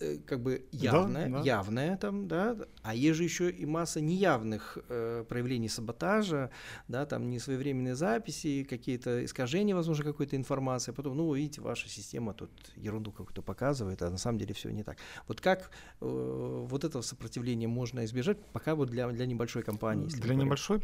[0.00, 1.44] э, как бы явное, да, да.
[1.44, 6.50] явное, там, да, а есть же еще и масса неявных э, проявлений саботажа,
[6.88, 12.32] да, там несвоевременные записи, какие-то искажения, возможно, какой-то информации, а потом, ну, видите, ваша система
[12.32, 14.96] тут ерунду какую-то показывает, а на самом деле все не так.
[15.26, 20.06] Вот как э, вот этого сопротивления можно избежать, пока вот для, для небольшой компании?
[20.06, 20.80] Для небольшой?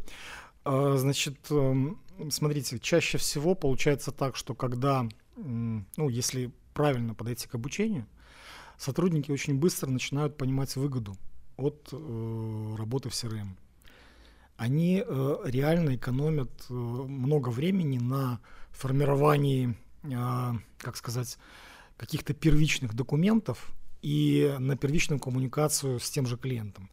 [0.65, 7.55] А, значит, эм, смотрите, чаще всего получается так, что когда, ну, если правильно подойти к
[7.55, 8.07] обучению,
[8.79, 11.17] сотрудники очень быстро начинают понимать выгоду
[11.57, 13.49] от э, работы в CRM.
[14.57, 21.39] Они э, реально экономят э, много времени на формировании, э, как сказать,
[21.97, 26.91] каких-то первичных документов и на первичную коммуникацию с тем же клиентом.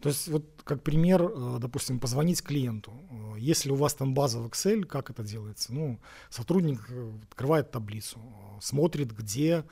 [0.00, 2.92] То есть вот как пример, э, допустим, позвонить клиенту.
[3.10, 5.72] Э, если у вас там база в Excel, как это делается?
[5.72, 8.18] Ну, сотрудник э, открывает таблицу,
[8.60, 9.64] смотрит, где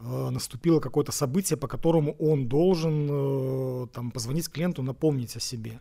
[0.00, 5.80] наступило какое-то событие, по которому он должен э, там, позвонить клиенту, напомнить о себе.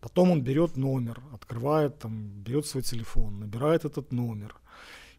[0.00, 4.56] Потом он берет номер, открывает, там, берет свой телефон, набирает этот номер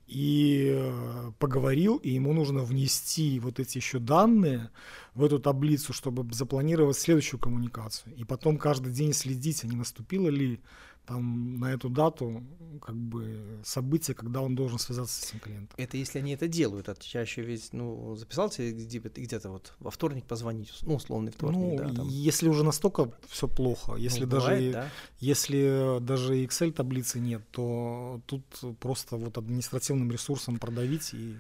[0.08, 4.70] и э, поговорил, и ему нужно внести вот эти еще данные
[5.16, 8.14] в эту таблицу, чтобы запланировать следующую коммуникацию.
[8.16, 10.62] И потом каждый день следить, а не наступило ли
[11.06, 12.44] там на эту дату
[12.82, 15.76] как бы событие, когда он должен связаться с этим клиентом.
[15.78, 20.26] Это если они это делают, а чаще ведь, ну, записал тебе где-то вот во вторник
[20.26, 21.94] позвонить, ну, условный вторник, ну, да.
[21.94, 22.08] Там.
[22.08, 24.90] Если уже настолько все плохо, если ну, даже бывает, да?
[25.20, 28.46] если даже Excel таблицы нет, то тут
[28.80, 31.36] просто вот административным ресурсом продавить и.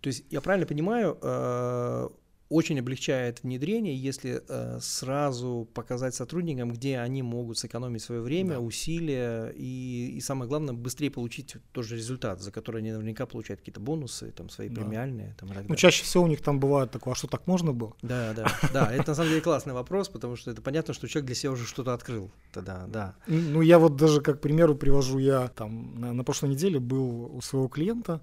[0.00, 2.08] То есть я правильно понимаю, э,
[2.48, 8.60] очень облегчает внедрение, если э, сразу показать сотрудникам, где они могут сэкономить свое время, да.
[8.60, 13.60] усилия и, и самое главное, быстрее получить тот же результат, за который они наверняка получают
[13.60, 14.80] какие-то бонусы, там, свои да.
[14.80, 15.34] премиальные.
[15.38, 17.94] Там, ну, чаще всего у них там бывает такое, а что так можно было?
[18.00, 21.26] Да, да, да, это на самом деле классный вопрос, потому что это понятно, что человек
[21.26, 23.14] для себя уже что-то открыл тогда, да.
[23.26, 27.42] Ну, я вот даже как примеру привожу, я там на, на прошлой неделе был у
[27.42, 28.22] своего клиента,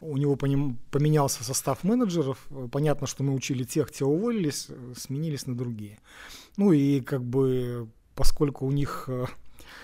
[0.00, 5.98] у него поменялся состав менеджеров, понятно, что мы учили тех, те уволились, сменились на другие.
[6.56, 9.26] Ну и как бы поскольку у них э,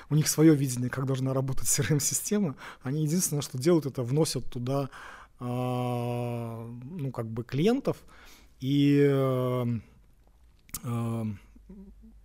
[0.09, 4.91] у них свое видение, как должна работать CRM-система, они единственное, что делают, это вносят туда
[5.45, 7.97] ну, как бы клиентов
[8.61, 9.81] и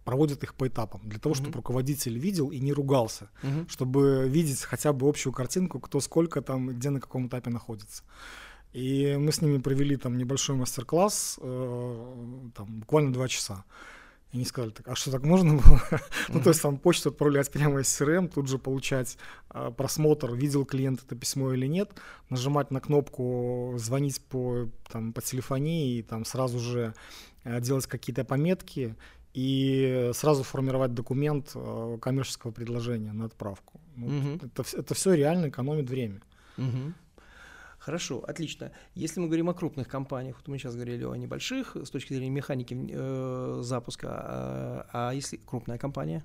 [0.07, 1.55] проводят их по этапам, для того, чтобы mm-hmm.
[1.55, 3.69] руководитель видел и не ругался, mm-hmm.
[3.69, 8.03] чтобы видеть хотя бы общую картинку, кто сколько там, где на каком этапе находится.
[8.73, 13.63] И мы с ними провели там небольшой мастер-класс, э, там буквально два часа.
[14.31, 15.81] И они сказали, так, а что так можно было?
[16.29, 19.17] ну, то есть там почту отправлять прямо из CRM, тут же получать
[19.51, 21.91] э, просмотр, видел клиент это письмо или нет,
[22.29, 26.93] нажимать на кнопку, звонить по, там, по телефонии и там сразу же
[27.45, 28.95] э, делать какие-то пометки
[29.33, 33.79] и сразу формировать документ э, коммерческого предложения на отправку.
[33.95, 34.45] Ну, угу.
[34.45, 36.21] это, это все реально экономит время.
[36.57, 36.93] Угу.
[37.87, 38.73] Хорошо, отлично.
[38.95, 42.31] Если мы говорим о крупных компаниях, вот мы сейчас говорили о небольших с точки зрения
[42.31, 46.21] механики э, запуска, а, а если крупная компания?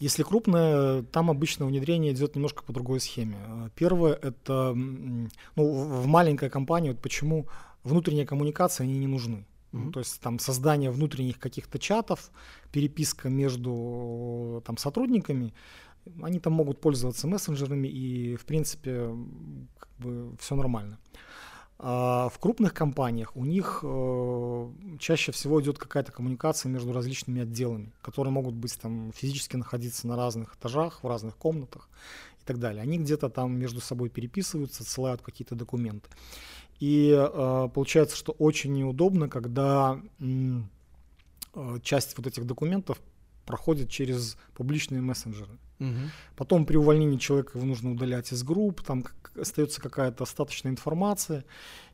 [0.00, 3.36] Если крупная, там обычно внедрение идет немножко по другой схеме.
[3.74, 7.48] Первое это ну, в маленькой компании, вот почему
[7.84, 9.44] внутренняя коммуникация они не нужны.
[9.72, 9.92] Mm-hmm.
[9.92, 12.30] То есть там создание внутренних каких-то чатов,
[12.72, 15.52] переписка между там, сотрудниками,
[16.22, 19.14] они там могут пользоваться мессенджерами и в принципе
[19.78, 20.98] как бы все нормально.
[21.80, 27.92] А в крупных компаниях у них э, чаще всего идет какая-то коммуникация между различными отделами,
[28.02, 31.88] которые могут быть там физически находиться на разных этажах, в разных комнатах
[32.42, 32.82] и так далее.
[32.82, 36.10] Они где-то там между собой переписываются, отсылают какие-то документы.
[36.80, 42.98] И э, получается, что очень неудобно, когда э, часть вот этих документов
[43.48, 45.58] проходит через публичные мессенджеры.
[45.80, 46.10] Угу.
[46.36, 51.44] Потом при увольнении человека его нужно удалять из групп, там как, остается какая-то остаточная информация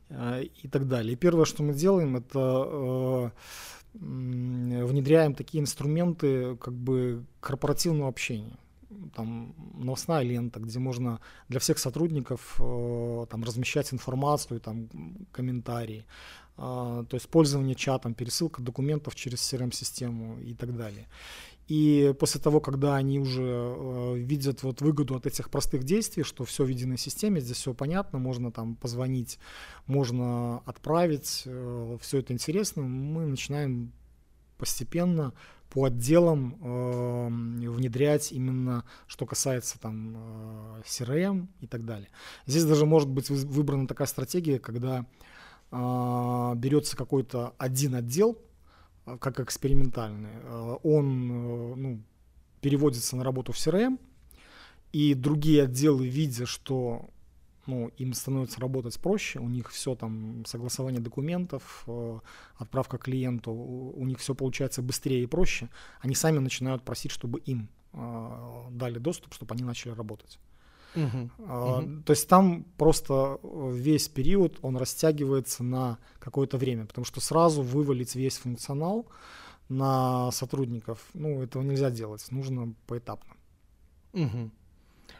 [0.09, 1.13] э, и так далее.
[1.13, 3.29] И первое, что мы делаем, это э,
[3.93, 8.57] внедряем такие инструменты как бы корпоративного общения
[9.13, 14.87] там новостная лента, где можно для всех сотрудников э, там размещать информацию, там
[15.31, 16.05] комментарии,
[16.55, 21.07] то есть пользование чатом, пересылка документов через CRM-систему и так далее.
[21.67, 26.45] И после того, когда они уже э, видят вот выгоду от этих простых действий, что
[26.45, 29.39] все в единой системе, здесь все понятно, можно там позвонить,
[29.87, 33.91] можно отправить, э, все это интересно, мы начинаем
[34.59, 35.33] постепенно
[35.71, 37.27] по отделам э,
[37.69, 42.09] внедрять именно, что касается там э, CRM и так далее.
[42.45, 44.99] Здесь даже может быть выбрана такая стратегия, когда
[45.71, 45.75] э,
[46.55, 48.37] берется какой-то один отдел,
[49.05, 52.01] э, как экспериментальный, э, он э, ну,
[52.61, 53.99] переводится на работу в CRM,
[54.91, 57.09] и другие отделы, видя, что
[57.67, 61.85] ну, им становится работать проще, у них все там, согласование документов,
[62.57, 67.69] отправка клиенту, у них все получается быстрее и проще, они сами начинают просить, чтобы им
[67.91, 70.39] дали доступ, чтобы они начали работать.
[70.95, 71.29] Uh-huh.
[71.37, 72.03] Uh-huh.
[72.03, 78.15] То есть там просто весь период он растягивается на какое-то время, потому что сразу вывалить
[78.15, 79.07] весь функционал
[79.69, 83.33] на сотрудников, ну, этого нельзя делать, нужно поэтапно.
[84.13, 84.51] Угу.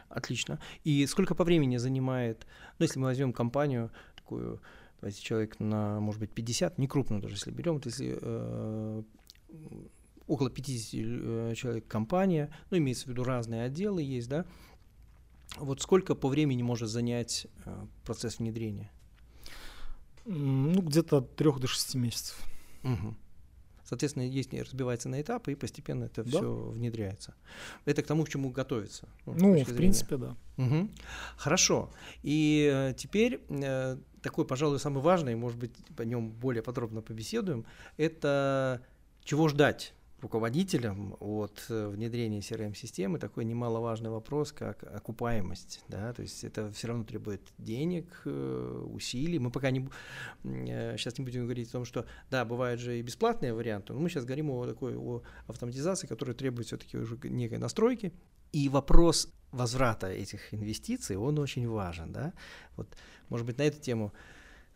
[0.08, 0.60] Отлично.
[0.84, 2.46] И сколько по времени занимает,
[2.78, 4.60] ну, если мы возьмем компанию такую,
[5.00, 9.02] давайте человек на, может быть, 50, не крупную даже, если берем, вот если э,
[10.26, 14.46] около 50 э, человек компания, ну, имеется в виду разные отделы есть, да,
[15.56, 18.90] вот сколько по времени может занять э, процесс внедрения?
[20.24, 22.36] Ну, где-то от 3 до 6 месяцев.
[22.82, 23.14] Угу.
[23.84, 26.30] Соответственно, есть разбивается на этапы, и постепенно это да.
[26.30, 27.34] все внедряется.
[27.84, 29.08] Это к тому, к чему готовится.
[29.26, 30.36] Ну, ну в принципе, да.
[30.56, 30.88] Угу.
[31.36, 31.90] Хорошо.
[32.24, 37.64] И э, теперь э, такой, пожалуй, самый важный, может быть, по нем более подробно побеседуем,
[37.96, 38.82] это
[39.22, 45.84] чего ждать руководителям от э, внедрения CRM-системы такой немаловажный вопрос, как окупаемость.
[45.88, 46.12] Да?
[46.14, 49.38] То есть это все равно требует денег, э, усилий.
[49.38, 49.88] Мы пока не,
[50.42, 54.00] сейчас э, не будем говорить о том, что да, бывают же и бесплатные варианты, но
[54.00, 58.12] мы сейчас говорим о такой о автоматизации, которая требует все-таки уже некой настройки.
[58.52, 62.12] И вопрос возврата этих инвестиций, он очень важен.
[62.12, 62.32] Да?
[62.76, 62.88] Вот,
[63.28, 64.12] может быть, на эту тему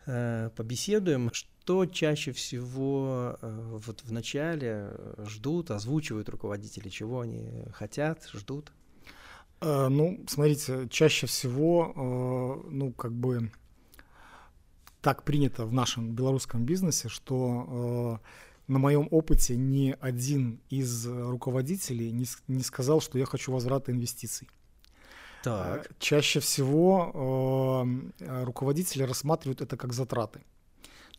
[0.05, 1.29] побеседуем.
[1.61, 8.71] Что чаще всего э, вот в начале э, ждут, озвучивают руководители, чего они хотят, ждут?
[9.61, 13.51] Э, ну, смотрите, чаще всего, ну, как бы
[15.01, 18.19] так принято в нашем белорусском бизнесе, что
[18.67, 24.49] на моем опыте ни один из руководителей не, не сказал, что я хочу возврата инвестиций.
[25.43, 25.91] Так.
[25.99, 27.85] Чаще всего
[28.19, 30.41] руководители рассматривают это как затраты.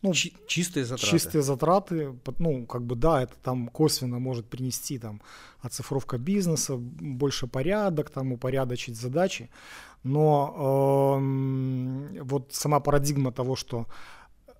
[0.03, 1.11] Ну, Чи- чистые затраты.
[1.11, 5.21] Чистые затраты, ну, как бы, да, это там косвенно может принести там
[5.61, 9.49] оцифровка бизнеса, больше порядок, там упорядочить задачи,
[10.03, 13.87] но э, вот сама парадигма того, что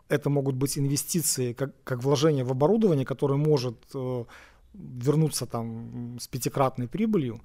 [0.07, 4.25] это могут быть инвестиции, как, как вложение в оборудование, которое может э,
[4.73, 7.41] вернуться там с пятикратной прибылью,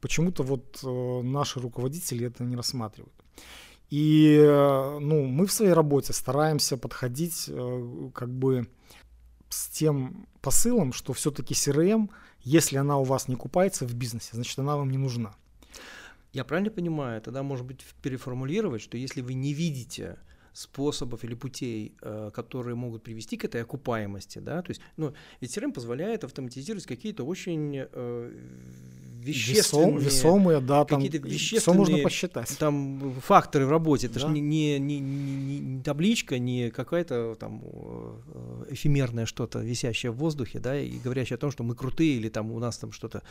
[0.00, 3.12] почему-то вот э, наши руководители это не рассматривают.
[3.90, 8.68] И э, ну, мы в своей работе стараемся подходить э, как бы
[9.48, 12.10] с тем посылом, что все-таки CRM,
[12.40, 15.34] если она у вас не купается в бизнесе, значит она вам не нужна.
[16.32, 20.18] Я правильно понимаю, тогда может быть переформулировать, что если вы не видите
[20.54, 25.56] способов или путей, э, которые могут привести к этой окупаемости, да, то есть, ну, ведь
[25.56, 28.32] CRM позволяет автоматизировать какие-то очень э,
[29.24, 32.56] вещественные, весомые, да, там какие-то вещественные, можно посчитать.
[32.58, 34.20] Там факторы в работе, это да.
[34.20, 40.16] же не, не, не, не, не табличка, не какая-то там э, эфемерное что-то, висящее в
[40.16, 43.22] воздухе, да, и говорящее о том, что мы крутые или там у нас там что-то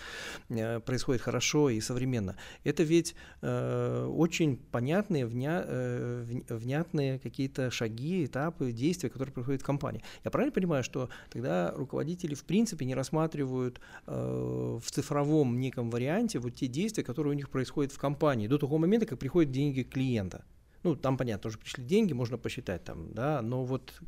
[0.86, 2.36] происходит хорошо и современно.
[2.64, 9.66] Это ведь э, очень понятные, вня, э, внятные какие-то шаги, этапы, действия, которые происходят в
[9.66, 10.02] компании.
[10.24, 16.40] Я правильно понимаю, что тогда руководители в принципе не рассматривают э, в цифровом неком варианте
[16.40, 19.84] вот те действия, которые у них происходят в компании до того момента, как приходят деньги
[19.84, 20.44] клиента.
[20.84, 24.02] Ну, там, понятно, уже пришли деньги, можно посчитать там, да, но вот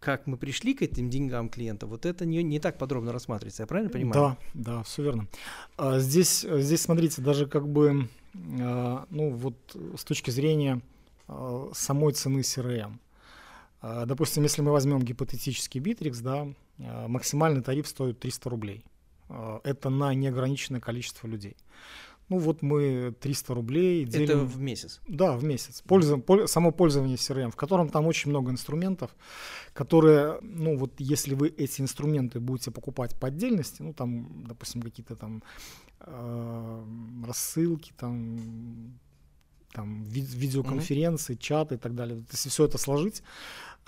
[0.00, 3.66] как мы пришли к этим деньгам клиента, вот это не, не так подробно рассматривается, я
[3.66, 4.36] правильно понимаю?
[4.54, 5.26] Да, да, все верно.
[5.76, 8.08] А здесь, здесь, смотрите, даже как бы,
[8.60, 9.56] а, ну вот
[9.96, 10.95] с точки зрения Э,
[11.72, 12.98] самой цены CRM.
[13.82, 16.48] Э, допустим, если мы возьмем гипотетический Bittrex, да,
[16.78, 18.84] э, максимальный тариф стоит 300 рублей.
[19.64, 21.56] Это на неограниченное количество людей.
[22.28, 24.24] Ну вот мы 300 рублей делим...
[24.24, 25.00] Это в месяц?
[25.08, 25.82] Да, в месяц.
[25.82, 29.14] Пользу, пол, само пользование CRM, в котором там очень много инструментов,
[29.72, 35.14] которые, ну вот если вы эти инструменты будете покупать по отдельности, ну там, допустим, какие-то
[35.14, 35.42] там
[36.00, 36.84] э,
[37.24, 38.98] рассылки, там
[39.76, 41.48] там ви- видеоконференции, mm-hmm.
[41.48, 42.24] чаты и так далее.
[42.32, 43.22] Если все это сложить,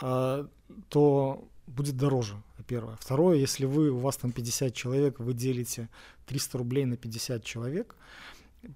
[0.02, 0.46] э,
[0.88, 2.34] то будет дороже,
[2.66, 2.96] первое.
[3.00, 5.88] Второе, если вы, у вас там 50 человек, вы делите
[6.26, 7.96] 300 рублей на 50 человек,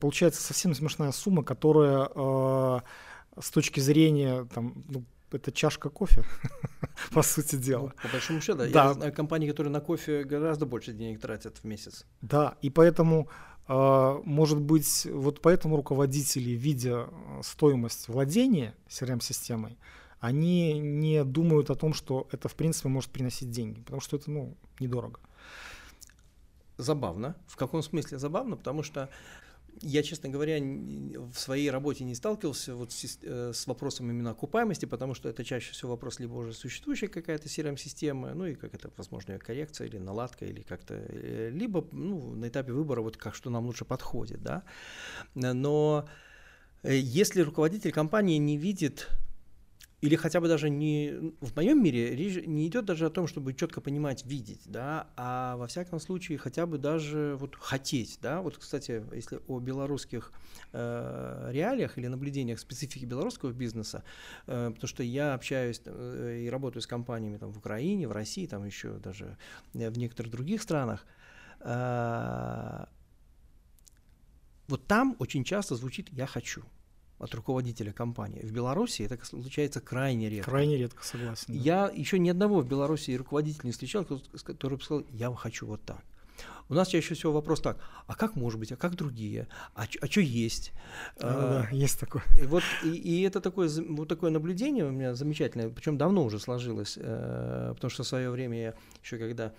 [0.01, 2.81] получается совсем смешная сумма, которая э,
[3.41, 6.23] с точки зрения там, ну, это чашка кофе,
[7.13, 7.93] по сути дела.
[7.97, 8.69] Ну, по большому счету, да.
[8.71, 8.85] да.
[8.85, 12.07] Я знаю компании, которые на кофе гораздо больше денег тратят в месяц.
[12.23, 13.29] Да, и поэтому
[13.69, 19.79] может быть, вот поэтому руководители, видя э, стоимость владения CRM-системой,
[20.21, 24.31] они не думают о том, что это, в принципе, может приносить деньги, потому что это,
[24.31, 25.21] ну, недорого.
[26.77, 27.37] Забавно.
[27.47, 28.57] В каком смысле забавно?
[28.57, 29.09] Потому что
[29.81, 34.87] я, честно говоря, в своей работе не сталкивался вот с, э, с вопросом именно окупаемости,
[34.87, 38.91] потому что это чаще всего вопрос либо уже существующая какая-то CRM-система, ну и как это,
[38.97, 43.51] возможно, коррекция или наладка, или как-то, э, либо ну, на этапе выбора, вот как что
[43.51, 44.63] нам лучше подходит, да.
[45.35, 46.09] Но
[46.83, 49.09] э, если руководитель компании не видит
[50.03, 53.55] или хотя бы даже не в моем мире речь не идет даже о том, чтобы
[53.55, 58.43] четко понимать, видеть, да, а во всяком случае хотя бы даже вот хотеть, да.
[58.43, 60.33] Вот, кстати, если о белорусских
[60.73, 64.03] э, реалиях или наблюдениях специфики белорусского бизнеса,
[64.49, 68.47] э, потому что я общаюсь э, и работаю с компаниями там в Украине, в России,
[68.47, 69.39] там еще даже
[69.73, 71.07] в некоторых других странах.
[71.61, 72.87] Э,
[74.67, 76.65] вот там очень часто звучит «я хочу»
[77.23, 78.41] от руководителя компании.
[78.43, 80.51] В Беларуси это случается крайне редко.
[80.51, 81.45] Крайне редко, согласен.
[81.49, 81.55] Да.
[81.55, 85.83] Я еще ни одного в Беларуси руководителя не встречал, который бы сказал, я хочу вот
[85.85, 86.03] так.
[86.69, 90.07] У нас чаще всего вопрос так, а как может быть, а как другие, а, а
[90.07, 90.73] что есть?
[91.19, 92.23] А, а, да, есть такое.
[92.41, 96.39] И, вот, и, и это такое, вот такое наблюдение у меня замечательное, причем давно уже
[96.39, 99.53] сложилось, э, потому что в свое время я еще когда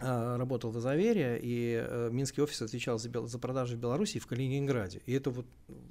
[0.00, 4.26] работал в Изавере, и э, Минский офис отвечал за, за продажи в Беларуси и в
[4.26, 5.00] Калининграде.
[5.06, 5.46] И это вот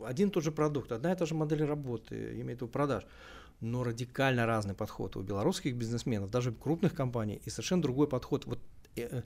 [0.05, 3.05] один и тот же продукт, одна и та же модель работы, имеет в продаж,
[3.61, 8.45] но радикально разный подход у белорусских бизнесменов, даже крупных компаний, и совершенно другой подход.
[8.45, 8.59] Вот
[8.95, 9.21] э,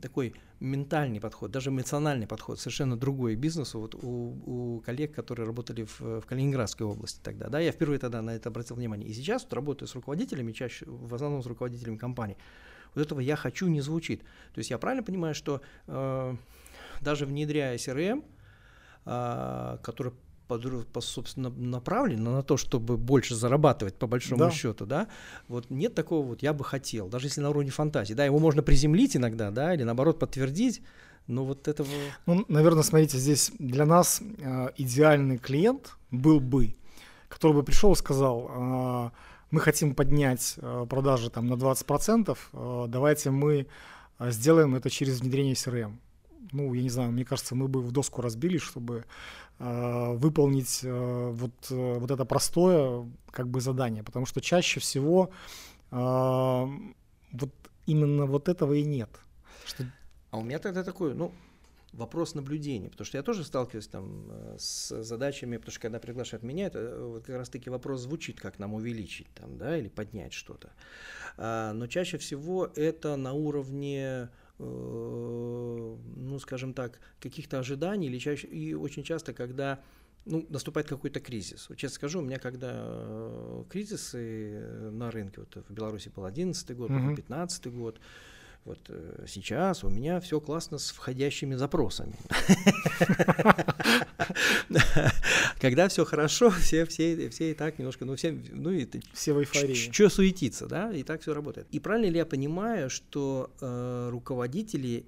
[0.00, 5.84] такой ментальный подход, даже эмоциональный подход, совершенно другой бизнесу вот у, у коллег, которые работали
[5.84, 7.48] в, в Калининградской области тогда.
[7.48, 9.08] Да, я впервые тогда на это обратил внимание.
[9.08, 12.36] И сейчас вот работаю с руководителями, чаще в основном с руководителями компаний
[12.94, 14.22] вот этого «я хочу» не звучит.
[14.54, 16.36] То есть я правильно понимаю, что э,
[17.00, 18.24] даже внедряя CRM,
[19.06, 20.12] э, который
[20.48, 24.50] под, по, собственно, направлен на то, чтобы больше зарабатывать по большому да.
[24.50, 25.08] счету, да,
[25.48, 28.62] вот нет такого вот «я бы хотел», даже если на уровне фантазии, да, его можно
[28.62, 30.82] приземлить иногда, да, или наоборот подтвердить,
[31.26, 31.88] но вот этого...
[32.26, 36.76] Ну, наверное, смотрите, здесь для нас э, идеальный клиент был бы,
[37.28, 39.10] который бы пришел и сказал, э,
[39.54, 43.66] мы хотим поднять э, продажи там, на 20%, э, давайте мы
[44.18, 45.92] э, сделаем это через внедрение CRM.
[46.52, 49.04] ну, я не знаю, мне кажется, мы бы в доску разбились, чтобы
[49.60, 55.30] выполнить вот, вот это простое как бы задание, потому что чаще всего
[55.90, 57.50] вот
[57.86, 59.10] именно вот этого и нет.
[59.64, 59.84] Что...
[60.32, 61.30] А у меня тогда такой, ну,
[61.96, 66.42] вопрос наблюдения, потому что я тоже сталкиваюсь там э, с задачами, потому что когда приглашают
[66.42, 69.88] меня, это э, вот как раз таки вопрос звучит, как нам увеличить там, да, или
[69.88, 70.72] поднять что-то.
[71.36, 74.28] А, но чаще всего это на уровне
[74.58, 79.80] э, ну, скажем так, каких-то ожиданий, или чаще, и очень часто, когда
[80.24, 81.68] ну, наступает какой-то кризис.
[81.68, 86.90] Вот честно скажу, у меня когда кризисы на рынке, вот в Беларуси был 11 год,
[86.90, 87.14] uh-huh.
[87.14, 88.00] 15 год,
[88.64, 92.14] вот э, сейчас у меня все классно с входящими запросами.
[95.60, 99.40] Когда все хорошо, все, все, все и так немножко, ну все, ну и все в
[99.40, 99.74] эйфории.
[99.74, 101.66] Что суетиться, да, и так все работает.
[101.72, 105.04] И правильно ли я понимаю, что э, руководители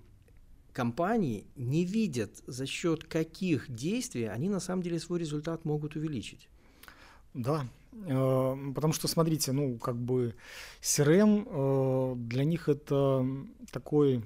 [0.75, 6.51] компании не видят, за счет каких действий они на самом деле свой результат могут увеличить?
[7.33, 7.67] Да,
[8.05, 10.35] потому что, смотрите, ну, как бы
[10.81, 13.27] CRM э, для них это
[13.73, 14.23] такой,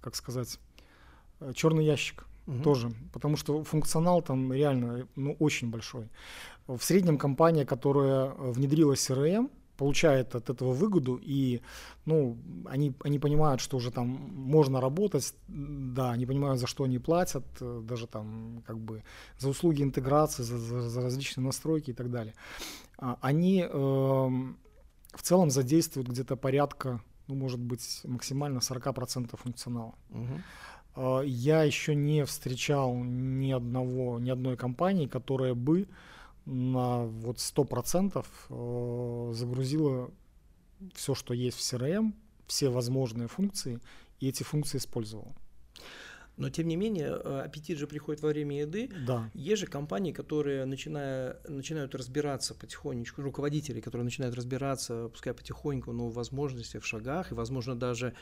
[0.00, 0.58] как сказать,
[1.40, 2.62] э, черный ящик угу.
[2.62, 6.08] тоже, потому что функционал там реально ну, очень большой.
[6.66, 9.50] В среднем компания, которая внедрила CRM,
[9.80, 11.60] получает от этого выгоду, и
[12.04, 16.98] ну, они, они понимают, что уже там можно работать, да, они понимают, за что они
[16.98, 19.02] платят, э, даже там как бы
[19.38, 22.34] за услуги интеграции, за, за, за различные настройки и так далее.
[22.98, 29.94] А, они э, в целом задействуют где-то порядка, ну, может быть, максимально 40% функционала.
[30.10, 31.22] Угу.
[31.24, 35.86] Я еще не встречал ни одного, ни одной компании, которая бы
[36.50, 40.10] на вот 100% э, загрузила
[40.94, 42.12] все, что есть в CRM,
[42.46, 43.80] все возможные функции,
[44.18, 45.32] и эти функции использовала.
[46.40, 48.90] Но тем не менее, э, аппетит же приходит во время еды.
[49.06, 49.30] Да.
[49.34, 56.08] Есть же компании, которые начиная, начинают разбираться потихонечку, руководители, которые начинают разбираться, пускай потихоньку, но
[56.08, 58.14] в возможностях, в шагах, и, возможно, даже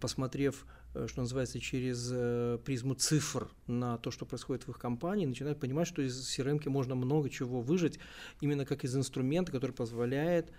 [0.00, 5.24] посмотрев, э, что называется, через э, призму цифр на то, что происходит в их компании,
[5.24, 8.00] начинают понимать, что из CRM можно много чего выжить,
[8.40, 10.50] именно как из инструмента, который позволяет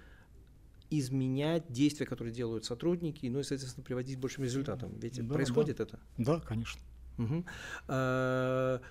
[0.89, 4.97] изменять действия, которые делают сотрудники, ну и, соответственно, приводить к большим результатам.
[4.99, 5.83] Ведь да, происходит да.
[5.83, 5.99] это?
[6.17, 6.81] Да, конечно.
[7.17, 7.45] Угу.
[7.87, 8.81] А,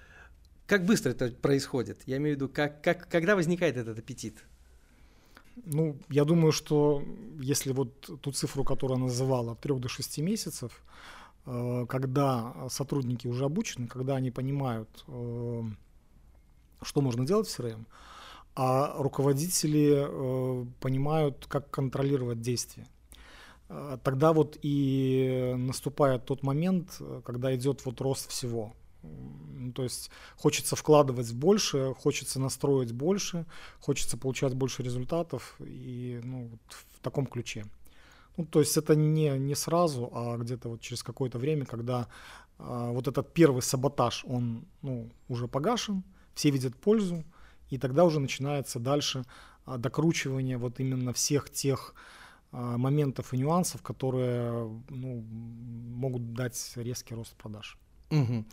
[0.67, 2.01] как быстро это происходит?
[2.07, 4.45] Я имею в виду, как, как, когда возникает этот аппетит?
[5.65, 7.03] Ну, я думаю, что
[7.41, 10.83] если вот ту цифру, которую она называла, от 3 до 6 месяцев,
[11.47, 15.63] э, когда сотрудники уже обучены, когда они понимают, э,
[16.83, 17.87] что можно делать в CRM,
[18.57, 22.87] а руководители э, понимают, как контролировать действия.
[23.69, 28.73] Э, тогда вот и наступает тот момент, когда идет вот рост всего.
[29.03, 33.47] Ну, то есть хочется вкладывать больше, хочется настроить больше,
[33.81, 37.67] хочется получать больше результатов и ну, вот в таком ключе.
[38.37, 42.09] Ну, то есть это не, не сразу, а где-то вот через какое-то время, когда
[42.59, 46.03] э, вот этот первый саботаж, он ну, уже погашен,
[46.35, 47.25] все видят пользу,
[47.71, 49.25] и тогда уже начинается дальше
[49.65, 51.95] а, докручивание вот именно всех тех
[52.53, 57.79] а, моментов и нюансов, которые ну, могут дать резкий рост продаж.
[58.11, 58.45] Угу.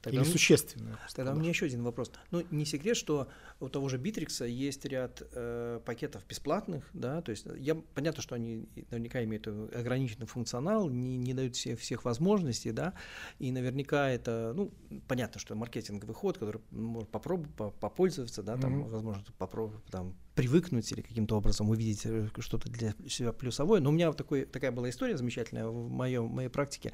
[0.00, 0.98] Тогда Или существенную.
[1.14, 2.10] Тогда у меня еще один вопрос.
[2.32, 3.28] Ну, не секрет, что
[3.60, 8.34] у того же Битрикса есть ряд э, пакетов бесплатных, да, то есть я, понятно, что
[8.34, 12.94] они наверняка имеют ограниченный функционал, не, не дают всех, всех возможностей, да,
[13.38, 14.72] и наверняка это, ну,
[15.06, 18.88] понятно, что маркетинговый ход, который может попробовать, попользоваться, да, там, mm-hmm.
[18.88, 23.80] возможно, попробовать, там, привыкнуть или каким-то образом увидеть э, что-то для себя плюсовое.
[23.80, 26.92] Но у меня такой, такая была история замечательная в, моем, моей практике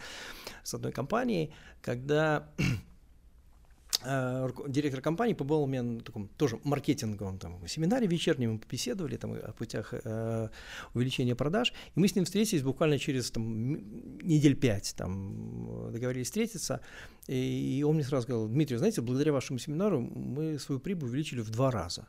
[0.65, 2.51] с одной компанией, когда
[4.05, 9.17] э, директор компании побывал у меня на таком тоже маркетинговом там, семинаре вечернем, мы побеседовали
[9.17, 10.49] там, о путях э,
[10.95, 13.75] увеличения продаж, и мы с ним встретились буквально через там,
[14.27, 16.81] недель пять, там, договорились встретиться,
[17.29, 21.51] и он мне сразу сказал, Дмитрий, знаете, благодаря вашему семинару мы свою прибыль увеличили в
[21.51, 22.09] два раза.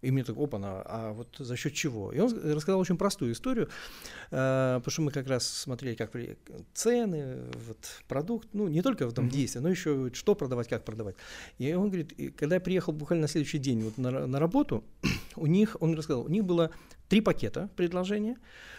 [0.00, 2.12] И мне так, опа, а вот за счет чего?
[2.12, 3.68] И он рассказал очень простую историю,
[4.30, 6.12] э, потому что мы как раз смотрели, как
[6.72, 9.30] цены, вот, продукт, ну, не только в этом mm-hmm.
[9.30, 11.16] действии, но еще что продавать, как продавать.
[11.58, 14.84] И он говорит, когда я приехал буквально на следующий день вот на, на работу,
[15.36, 16.70] у них, он рассказал, у них было
[17.08, 18.36] три пакета предложения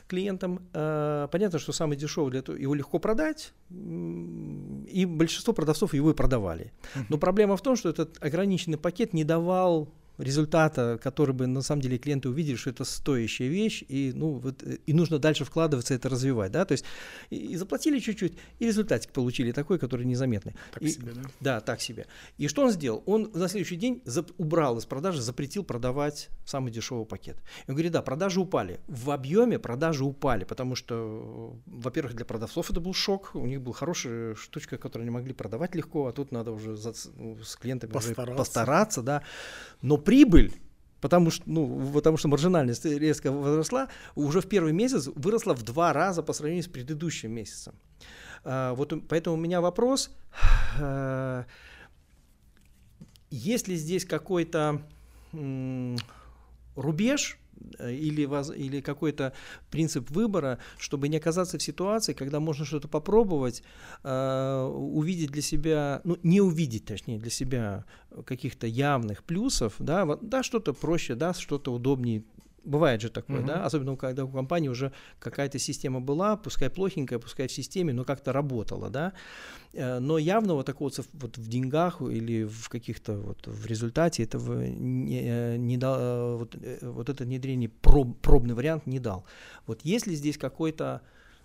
[0.08, 0.68] клиентам.
[0.74, 6.14] Э, понятно, что самый дешевый для этого, его легко продать, и большинство продавцов его и
[6.14, 6.72] продавали.
[6.96, 7.06] Mm-hmm.
[7.10, 9.90] Но проблема в том, что этот ограниченный пакет не давал
[10.20, 14.64] результата, который бы на самом деле клиенты увидели, что это стоящая вещь, и, ну, вот,
[14.64, 16.86] э, и нужно дальше вкладываться, это развивать, да, то есть
[17.30, 20.56] и, и заплатили чуть-чуть, и результатик получили такой, который незаметный.
[20.72, 21.22] Так и, себе, да?
[21.40, 22.08] Да, так себе.
[22.38, 23.04] И что он сделал?
[23.06, 27.38] Он на следующий день зап- убрал из продажи, запретил продавать самый дешевый пакет.
[27.68, 28.80] И он говорит, да, продажи упали.
[28.88, 33.74] В объеме продажи упали, потому что, во-первых, для продавцов это был шок, у них была
[33.74, 37.92] хорошая штучка, которую они могли продавать легко, а тут надо уже за, ну, с клиентами
[37.92, 38.38] постараться.
[38.38, 39.24] постараться, да.
[39.82, 40.52] Но прибыль
[41.02, 45.94] Потому что, ну, потому что маржинальность резко возросла, уже в первый месяц выросла в два
[45.94, 47.74] раза по сравнению с предыдущим месяцем.
[48.44, 50.12] А, вот поэтому у меня вопрос,
[50.78, 51.46] а,
[53.30, 54.82] есть ли здесь какой-то
[56.76, 57.38] рубеж,
[57.80, 59.34] или, воз, или какой-то
[59.70, 63.64] принцип выбора, чтобы не оказаться в ситуации, когда можно что-то попробовать,
[64.04, 67.86] э, увидеть для себя, ну не увидеть, точнее, для себя
[68.26, 72.24] каких-то явных плюсов, да, вот, да, что-то проще, да, что-то удобнее,
[72.64, 73.46] Бывает же такое, mm-hmm.
[73.46, 78.04] да, особенно когда у компании уже какая-то система была, пускай плохенькая, пускай в системе, но
[78.04, 79.14] как-то работала, да.
[79.74, 85.22] Э, но явного такого вот в деньгах или в каких-то вот в результате этого не,
[85.22, 89.26] э, не дал, э, вот, вот это внедрение, проб, пробный вариант не дал.
[89.68, 91.02] Вот если здесь какой-то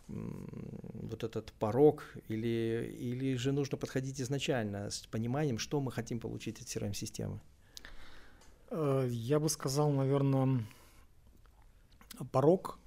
[0.06, 6.60] вот этот порог, или, или же нужно подходить изначально с пониманием, что мы хотим получить
[6.60, 7.40] от CRM-системы?
[9.08, 10.62] Я бы сказал, наверное,
[12.30, 12.78] порог,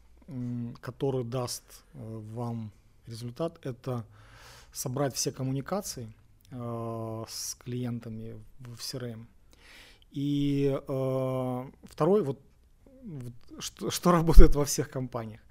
[0.81, 1.63] который даст
[1.93, 2.71] э, вам
[3.05, 4.05] результат, это
[4.73, 6.13] собрать все коммуникации
[6.51, 9.25] э, с клиентами в CRM.
[10.11, 12.39] И э, второй, вот
[13.59, 15.41] что, что работает во всех компаниях,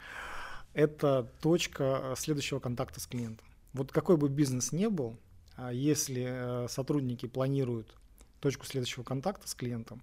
[0.74, 3.46] это точка следующего контакта с клиентом.
[3.72, 5.16] Вот какой бы бизнес ни был,
[5.56, 7.94] а если сотрудники планируют
[8.40, 10.02] точку следующего контакта с клиентом,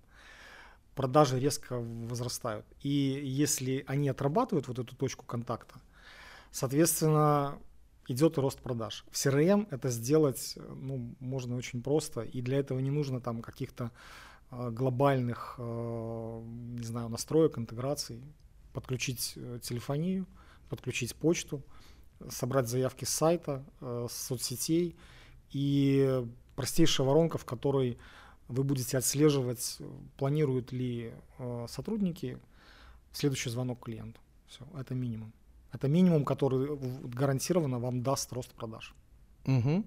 [0.96, 2.66] продажи резко возрастают.
[2.82, 5.76] И если они отрабатывают вот эту точку контакта,
[6.52, 7.58] соответственно,
[8.08, 9.06] идет рост продаж.
[9.12, 13.91] В CRM это сделать ну, можно очень просто, и для этого не нужно там каких-то
[14.52, 16.41] э, глобальных, э,
[16.78, 18.22] не знаю, настроек, интеграций,
[18.74, 20.26] подключить э, телефонию,
[20.70, 21.64] подключить почту,
[22.30, 24.96] собрать заявки с сайта, э, с соцсетей
[25.52, 26.26] и
[26.56, 27.98] простейшая воронка, в которой
[28.48, 29.80] вы будете отслеживать,
[30.18, 32.38] планируют ли э, сотрудники
[33.12, 34.20] следующий звонок клиенту.
[34.48, 35.34] Все, это минимум.
[35.72, 38.94] Это минимум, который гарантированно вам даст рост продаж.
[39.46, 39.84] Угу.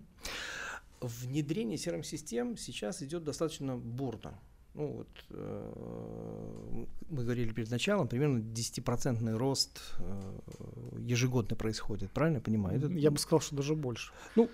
[1.01, 4.39] Внедрение CRM-систем сейчас идет достаточно бурно.
[4.75, 10.33] Ну вот э, мы говорили перед началом, примерно 10% рост э,
[10.99, 12.79] ежегодно происходит, правильно я понимаю?
[12.79, 12.89] Это...
[12.89, 14.13] Я бы сказал, что даже больше.
[14.35, 14.51] Ну, ну,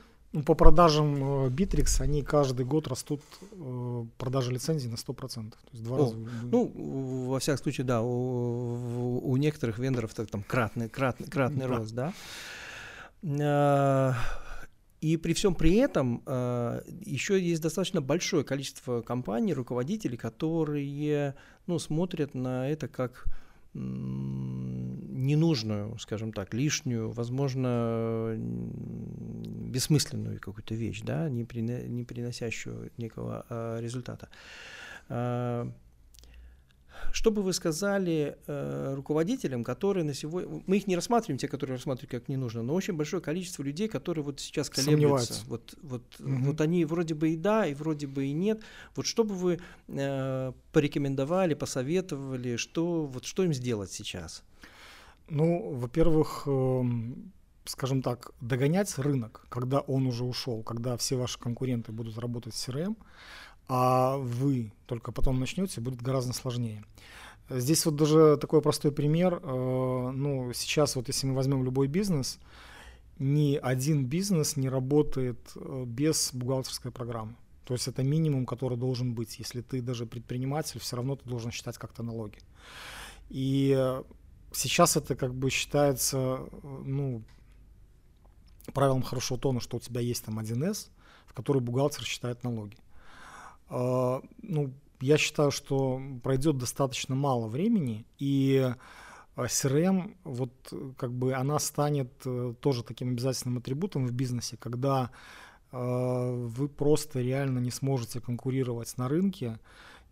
[0.47, 3.21] по продажам э, Bittrex они каждый год растут
[3.53, 5.51] э, продажи лицензий на 100%.
[5.51, 6.17] То есть два О, раза.
[6.45, 6.73] Ну,
[7.29, 11.77] во всяком случае, да, у, у некоторых вендоров так, там кратный, кратный, кратный да.
[11.77, 12.13] рост, да.
[13.41, 14.15] А,
[15.03, 21.35] и при всем при этом а, еще есть достаточно большое количество компаний, руководителей, которые
[21.67, 23.27] ну, смотрят на это как
[25.23, 33.81] ненужную, скажем так, лишнюю, возможно, бессмысленную какую-то вещь, да, не, прино, не приносящую некого а,
[33.81, 34.29] результата.
[37.13, 40.63] Что бы вы сказали э, руководителям, которые на сегодня...
[40.67, 43.87] Мы их не рассматриваем, те, которые рассматривают как не нужно, но очень большое количество людей,
[43.87, 45.45] которые вот сейчас колеблются.
[45.47, 46.37] Вот, вот, угу.
[46.45, 48.63] вот они вроде бы и да, и вроде бы и нет.
[48.97, 54.43] Вот что бы вы э, порекомендовали, посоветовали, что, вот, что им сделать сейчас?
[55.29, 56.83] Ну, во-первых, э,
[57.65, 62.69] скажем так, догонять рынок, когда он уже ушел, когда все ваши конкуренты будут работать с
[62.69, 62.97] CRM,
[63.69, 66.85] а вы только потом начнете, будет гораздо сложнее.
[67.49, 69.41] Здесь вот даже такой простой пример.
[69.43, 72.39] Э, ну, сейчас вот если мы возьмем любой бизнес,
[73.19, 77.37] ни один бизнес не работает э, без бухгалтерской программы.
[77.65, 79.39] То есть это минимум, который должен быть.
[79.39, 82.39] Если ты даже предприниматель, все равно ты должен считать как-то налоги.
[83.29, 84.01] И
[84.53, 87.23] сейчас это как бы считается, э, ну,
[88.73, 90.89] правилом хорошего тона, что у тебя есть там 1С,
[91.27, 92.77] в который бухгалтер считает налоги.
[93.73, 98.73] Ну, я считаю, что пройдет достаточно мало времени, и
[99.37, 100.53] CRM, вот
[100.97, 105.11] как бы она станет э, тоже таким обязательным атрибутом в бизнесе, когда
[105.71, 109.59] э, вы просто реально не сможете конкурировать на рынке,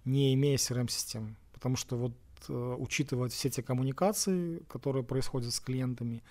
[0.04, 1.36] не имея CRM-системы.
[1.52, 2.14] Потому что вот
[2.48, 6.22] э, учитывая все те коммуникации, которые происходят с клиентами,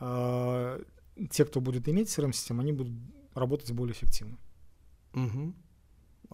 [0.00, 2.92] те, кто будет иметь CRM-систему, они будут
[3.32, 4.36] работать более эффективно.
[5.14, 5.54] Угу.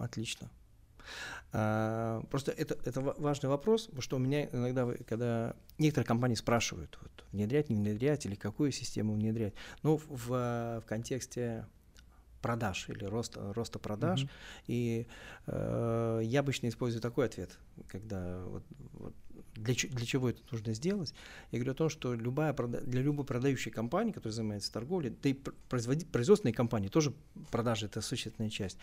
[0.01, 0.49] Отлично.
[1.53, 6.97] А, просто это, это важный вопрос, потому что у меня иногда, когда некоторые компании спрашивают,
[7.01, 11.65] вот, внедрять, не внедрять, или какую систему внедрять, ну, в, в контексте
[12.41, 14.23] продаж или роста, роста продаж.
[14.23, 14.29] Mm-hmm.
[14.67, 15.07] И
[15.47, 19.13] э, я обычно использую такой ответ, когда вот, вот
[19.53, 21.13] для, для чего это нужно сделать?
[21.51, 25.33] Я говорю о том, что любая, для любой продающей компании, которая занимается торговлей, да и
[25.33, 27.13] производственные компании тоже
[27.51, 28.77] продажи это существенная часть.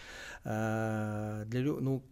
[0.44, 2.02] Э, для, ну,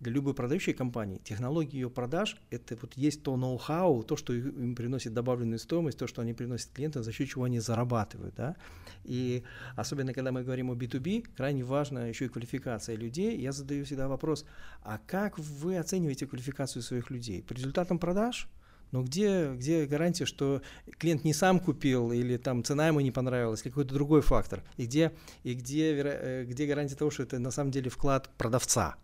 [0.00, 4.74] для любой продающей компании технология ее продаж– это вот есть то ноу-хау, то, что им
[4.74, 8.34] приносит добавленную стоимость, то, что они приносят клиентам, за счет чего они зарабатывают.
[8.34, 8.56] Да?
[9.04, 9.42] И
[9.74, 13.38] особенно, когда мы говорим о B2B, крайне важна еще и квалификация людей.
[13.38, 14.44] Я задаю всегда вопрос,
[14.82, 17.42] а как вы оцениваете квалификацию своих людей?
[17.42, 18.48] По результатам продаж?
[18.92, 20.62] Но где, где гарантия, что
[20.98, 24.62] клиент не сам купил, или там цена ему не понравилась, или какой-то другой фактор?
[24.76, 28.96] И где, и где, э, где гарантия того, что это на самом деле вклад продавца?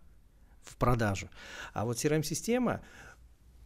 [0.62, 1.28] В продажу.
[1.72, 2.80] А вот CRM-система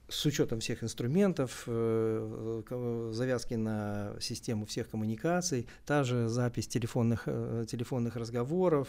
[0.08, 7.22] с учетом всех инструментов, э, э, завязки на систему всех коммуникаций, та же запись телефонных,
[7.26, 8.88] э, телефонных разговоров,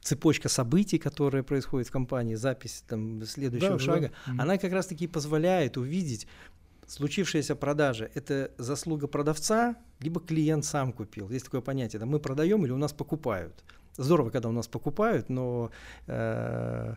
[0.00, 4.42] цепочка событий, которая происходит в компании, запись там, следующего да, шага, да.
[4.42, 6.26] она как раз-таки позволяет увидеть,
[6.88, 11.30] случившаяся продажа– это заслуга продавца, либо клиент сам купил.
[11.30, 13.64] Есть такое понятие, да, мы продаем или у нас покупают.
[13.96, 15.70] Здорово, когда у нас покупают, но
[16.06, 16.94] э,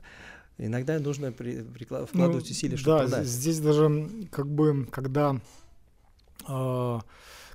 [0.57, 3.27] иногда нужно при, прикла- вкладывать ну, усилия, чтобы да, продать.
[3.27, 5.41] здесь даже как бы, когда
[6.47, 6.99] э,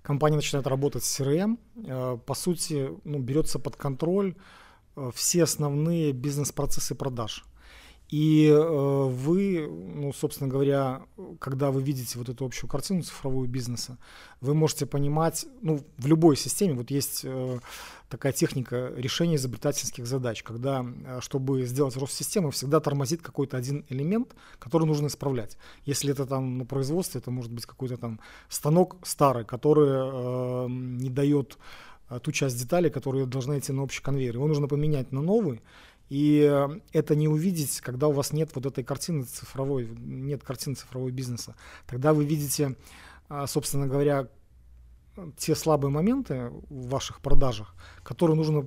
[0.03, 4.35] компания начинает работать с CRM, э, по сути, ну, берется под контроль
[4.97, 7.45] э, все основные бизнес-процессы продаж.
[8.11, 11.03] И э, вы, ну, собственно говоря,
[11.39, 13.99] когда вы видите вот эту общую картину цифрового бизнеса,
[14.41, 17.61] вы можете понимать, ну, в любой системе, вот есть э,
[18.09, 23.85] такая техника решения изобретательских задач, когда, э, чтобы сделать рост системы, всегда тормозит какой-то один
[23.89, 25.57] элемент, который нужно исправлять.
[25.85, 31.11] Если это там на производстве, это может быть какой-то там станок старый, который э, не
[31.11, 31.59] дает
[32.09, 34.35] э, ту часть деталей, которые должны идти на общий конвейер.
[34.35, 35.63] Его нужно поменять на новый,
[36.11, 40.75] и э, это не увидеть, когда у вас нет вот этой картины цифровой, нет картины
[40.75, 41.55] цифровой бизнеса.
[41.87, 42.77] Тогда вы видите,
[43.29, 44.29] а, собственно говоря,
[45.37, 48.67] те слабые моменты в ваших продажах, которые нужно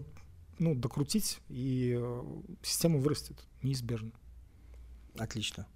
[0.58, 2.24] ну, докрутить, и э,
[2.62, 4.12] система вырастет неизбежно.
[5.18, 5.68] Отлично.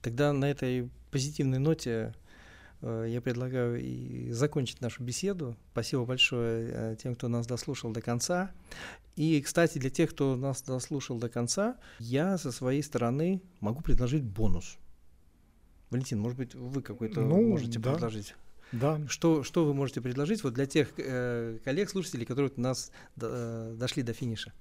[0.00, 2.14] Тогда на этой позитивной ноте
[2.80, 5.56] э, я предлагаю и закончить нашу беседу.
[5.72, 8.52] Спасибо большое э, тем, кто нас дослушал до конца.
[9.16, 14.22] И, кстати, для тех, кто нас дослушал до конца, я со своей стороны могу предложить
[14.22, 14.78] бонус.
[15.90, 17.92] Валентин, может быть, вы какой-то ну, можете да.
[17.92, 18.34] предложить?
[18.72, 18.98] Да.
[19.06, 23.28] Что, что вы можете предложить вот для тех э, коллег, слушателей, которые вот нас до,
[23.30, 24.52] э, дошли до финиша?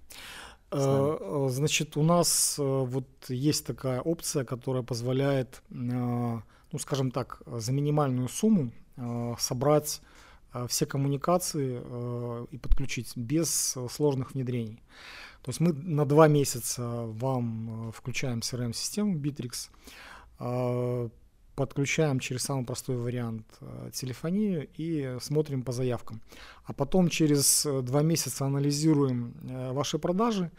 [0.72, 6.44] Э, значит, у нас э, вот есть такая опция, которая позволяет, ну,
[6.78, 8.72] скажем так, за минимальную сумму
[9.40, 10.02] собрать
[10.68, 11.82] все коммуникации
[12.52, 14.82] и подключить без сложных внедрений.
[15.44, 19.70] То есть мы на два месяца вам включаем CRM-систему Bittrex,
[21.56, 26.22] подключаем через самый простой вариант э, телефонию и смотрим по заявкам.
[26.66, 30.52] А потом через э, два месяца анализируем э, ваши продажи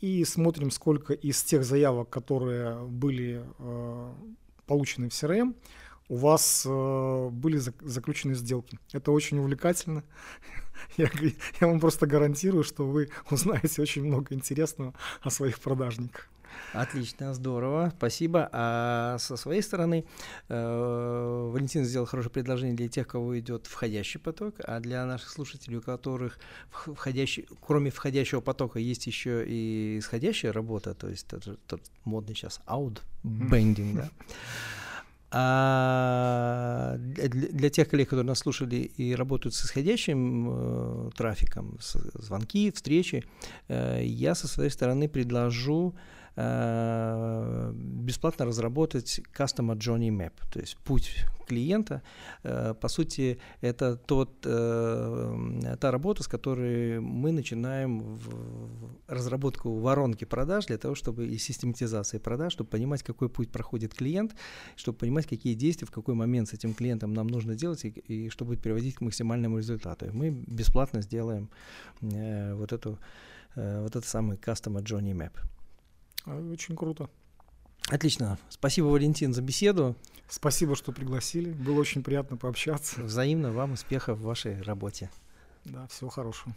[0.00, 3.42] и смотрим, сколько из тех заявок, которые были
[4.66, 5.54] получены в CRM,
[6.08, 8.78] у вас были заключены сделки.
[8.92, 10.04] Это очень увлекательно.
[10.96, 11.08] Я,
[11.60, 14.92] я вам просто гарантирую, что вы узнаете очень много интересного
[15.22, 16.28] о своих продажниках.
[16.72, 18.48] Отлично, здорово, спасибо.
[18.52, 20.04] А со своей стороны,
[20.48, 25.78] э, Валентин сделал хорошее предложение для тех, кого идет входящий поток, а для наших слушателей,
[25.78, 26.38] у которых
[26.70, 32.60] входящий, кроме входящего потока есть еще и исходящая работа, то есть тот, тот модный сейчас
[32.66, 34.10] outbanding, да.
[35.36, 43.24] А для, тех коллег, которые нас слушали и работают с исходящим э, трафиком, звонки, встречи,
[43.66, 45.96] э, я со своей стороны предложу
[46.36, 52.02] Э, бесплатно разработать Customer Journey Map, то есть путь клиента.
[52.42, 60.24] Э, по сути, это тот, э, та работа, с которой мы начинаем в разработку воронки
[60.24, 64.34] продаж для того, чтобы и систематизации продаж, чтобы понимать, какой путь проходит клиент,
[64.74, 68.28] чтобы понимать, какие действия в какой момент с этим клиентом нам нужно делать и, и
[68.28, 70.06] что будет приводить к максимальному результату.
[70.12, 71.48] мы бесплатно сделаем
[72.00, 72.98] вот эту
[73.54, 75.53] вот этот самый Customer Journey Map.
[76.26, 77.08] А, очень круто.
[77.88, 78.38] Отлично.
[78.48, 79.94] Спасибо, Валентин, за беседу.
[80.28, 81.52] Спасибо, что пригласили.
[81.52, 83.02] Было очень приятно пообщаться.
[83.02, 85.10] Взаимно вам успехов в вашей работе.
[85.64, 86.54] Да, всего хорошего.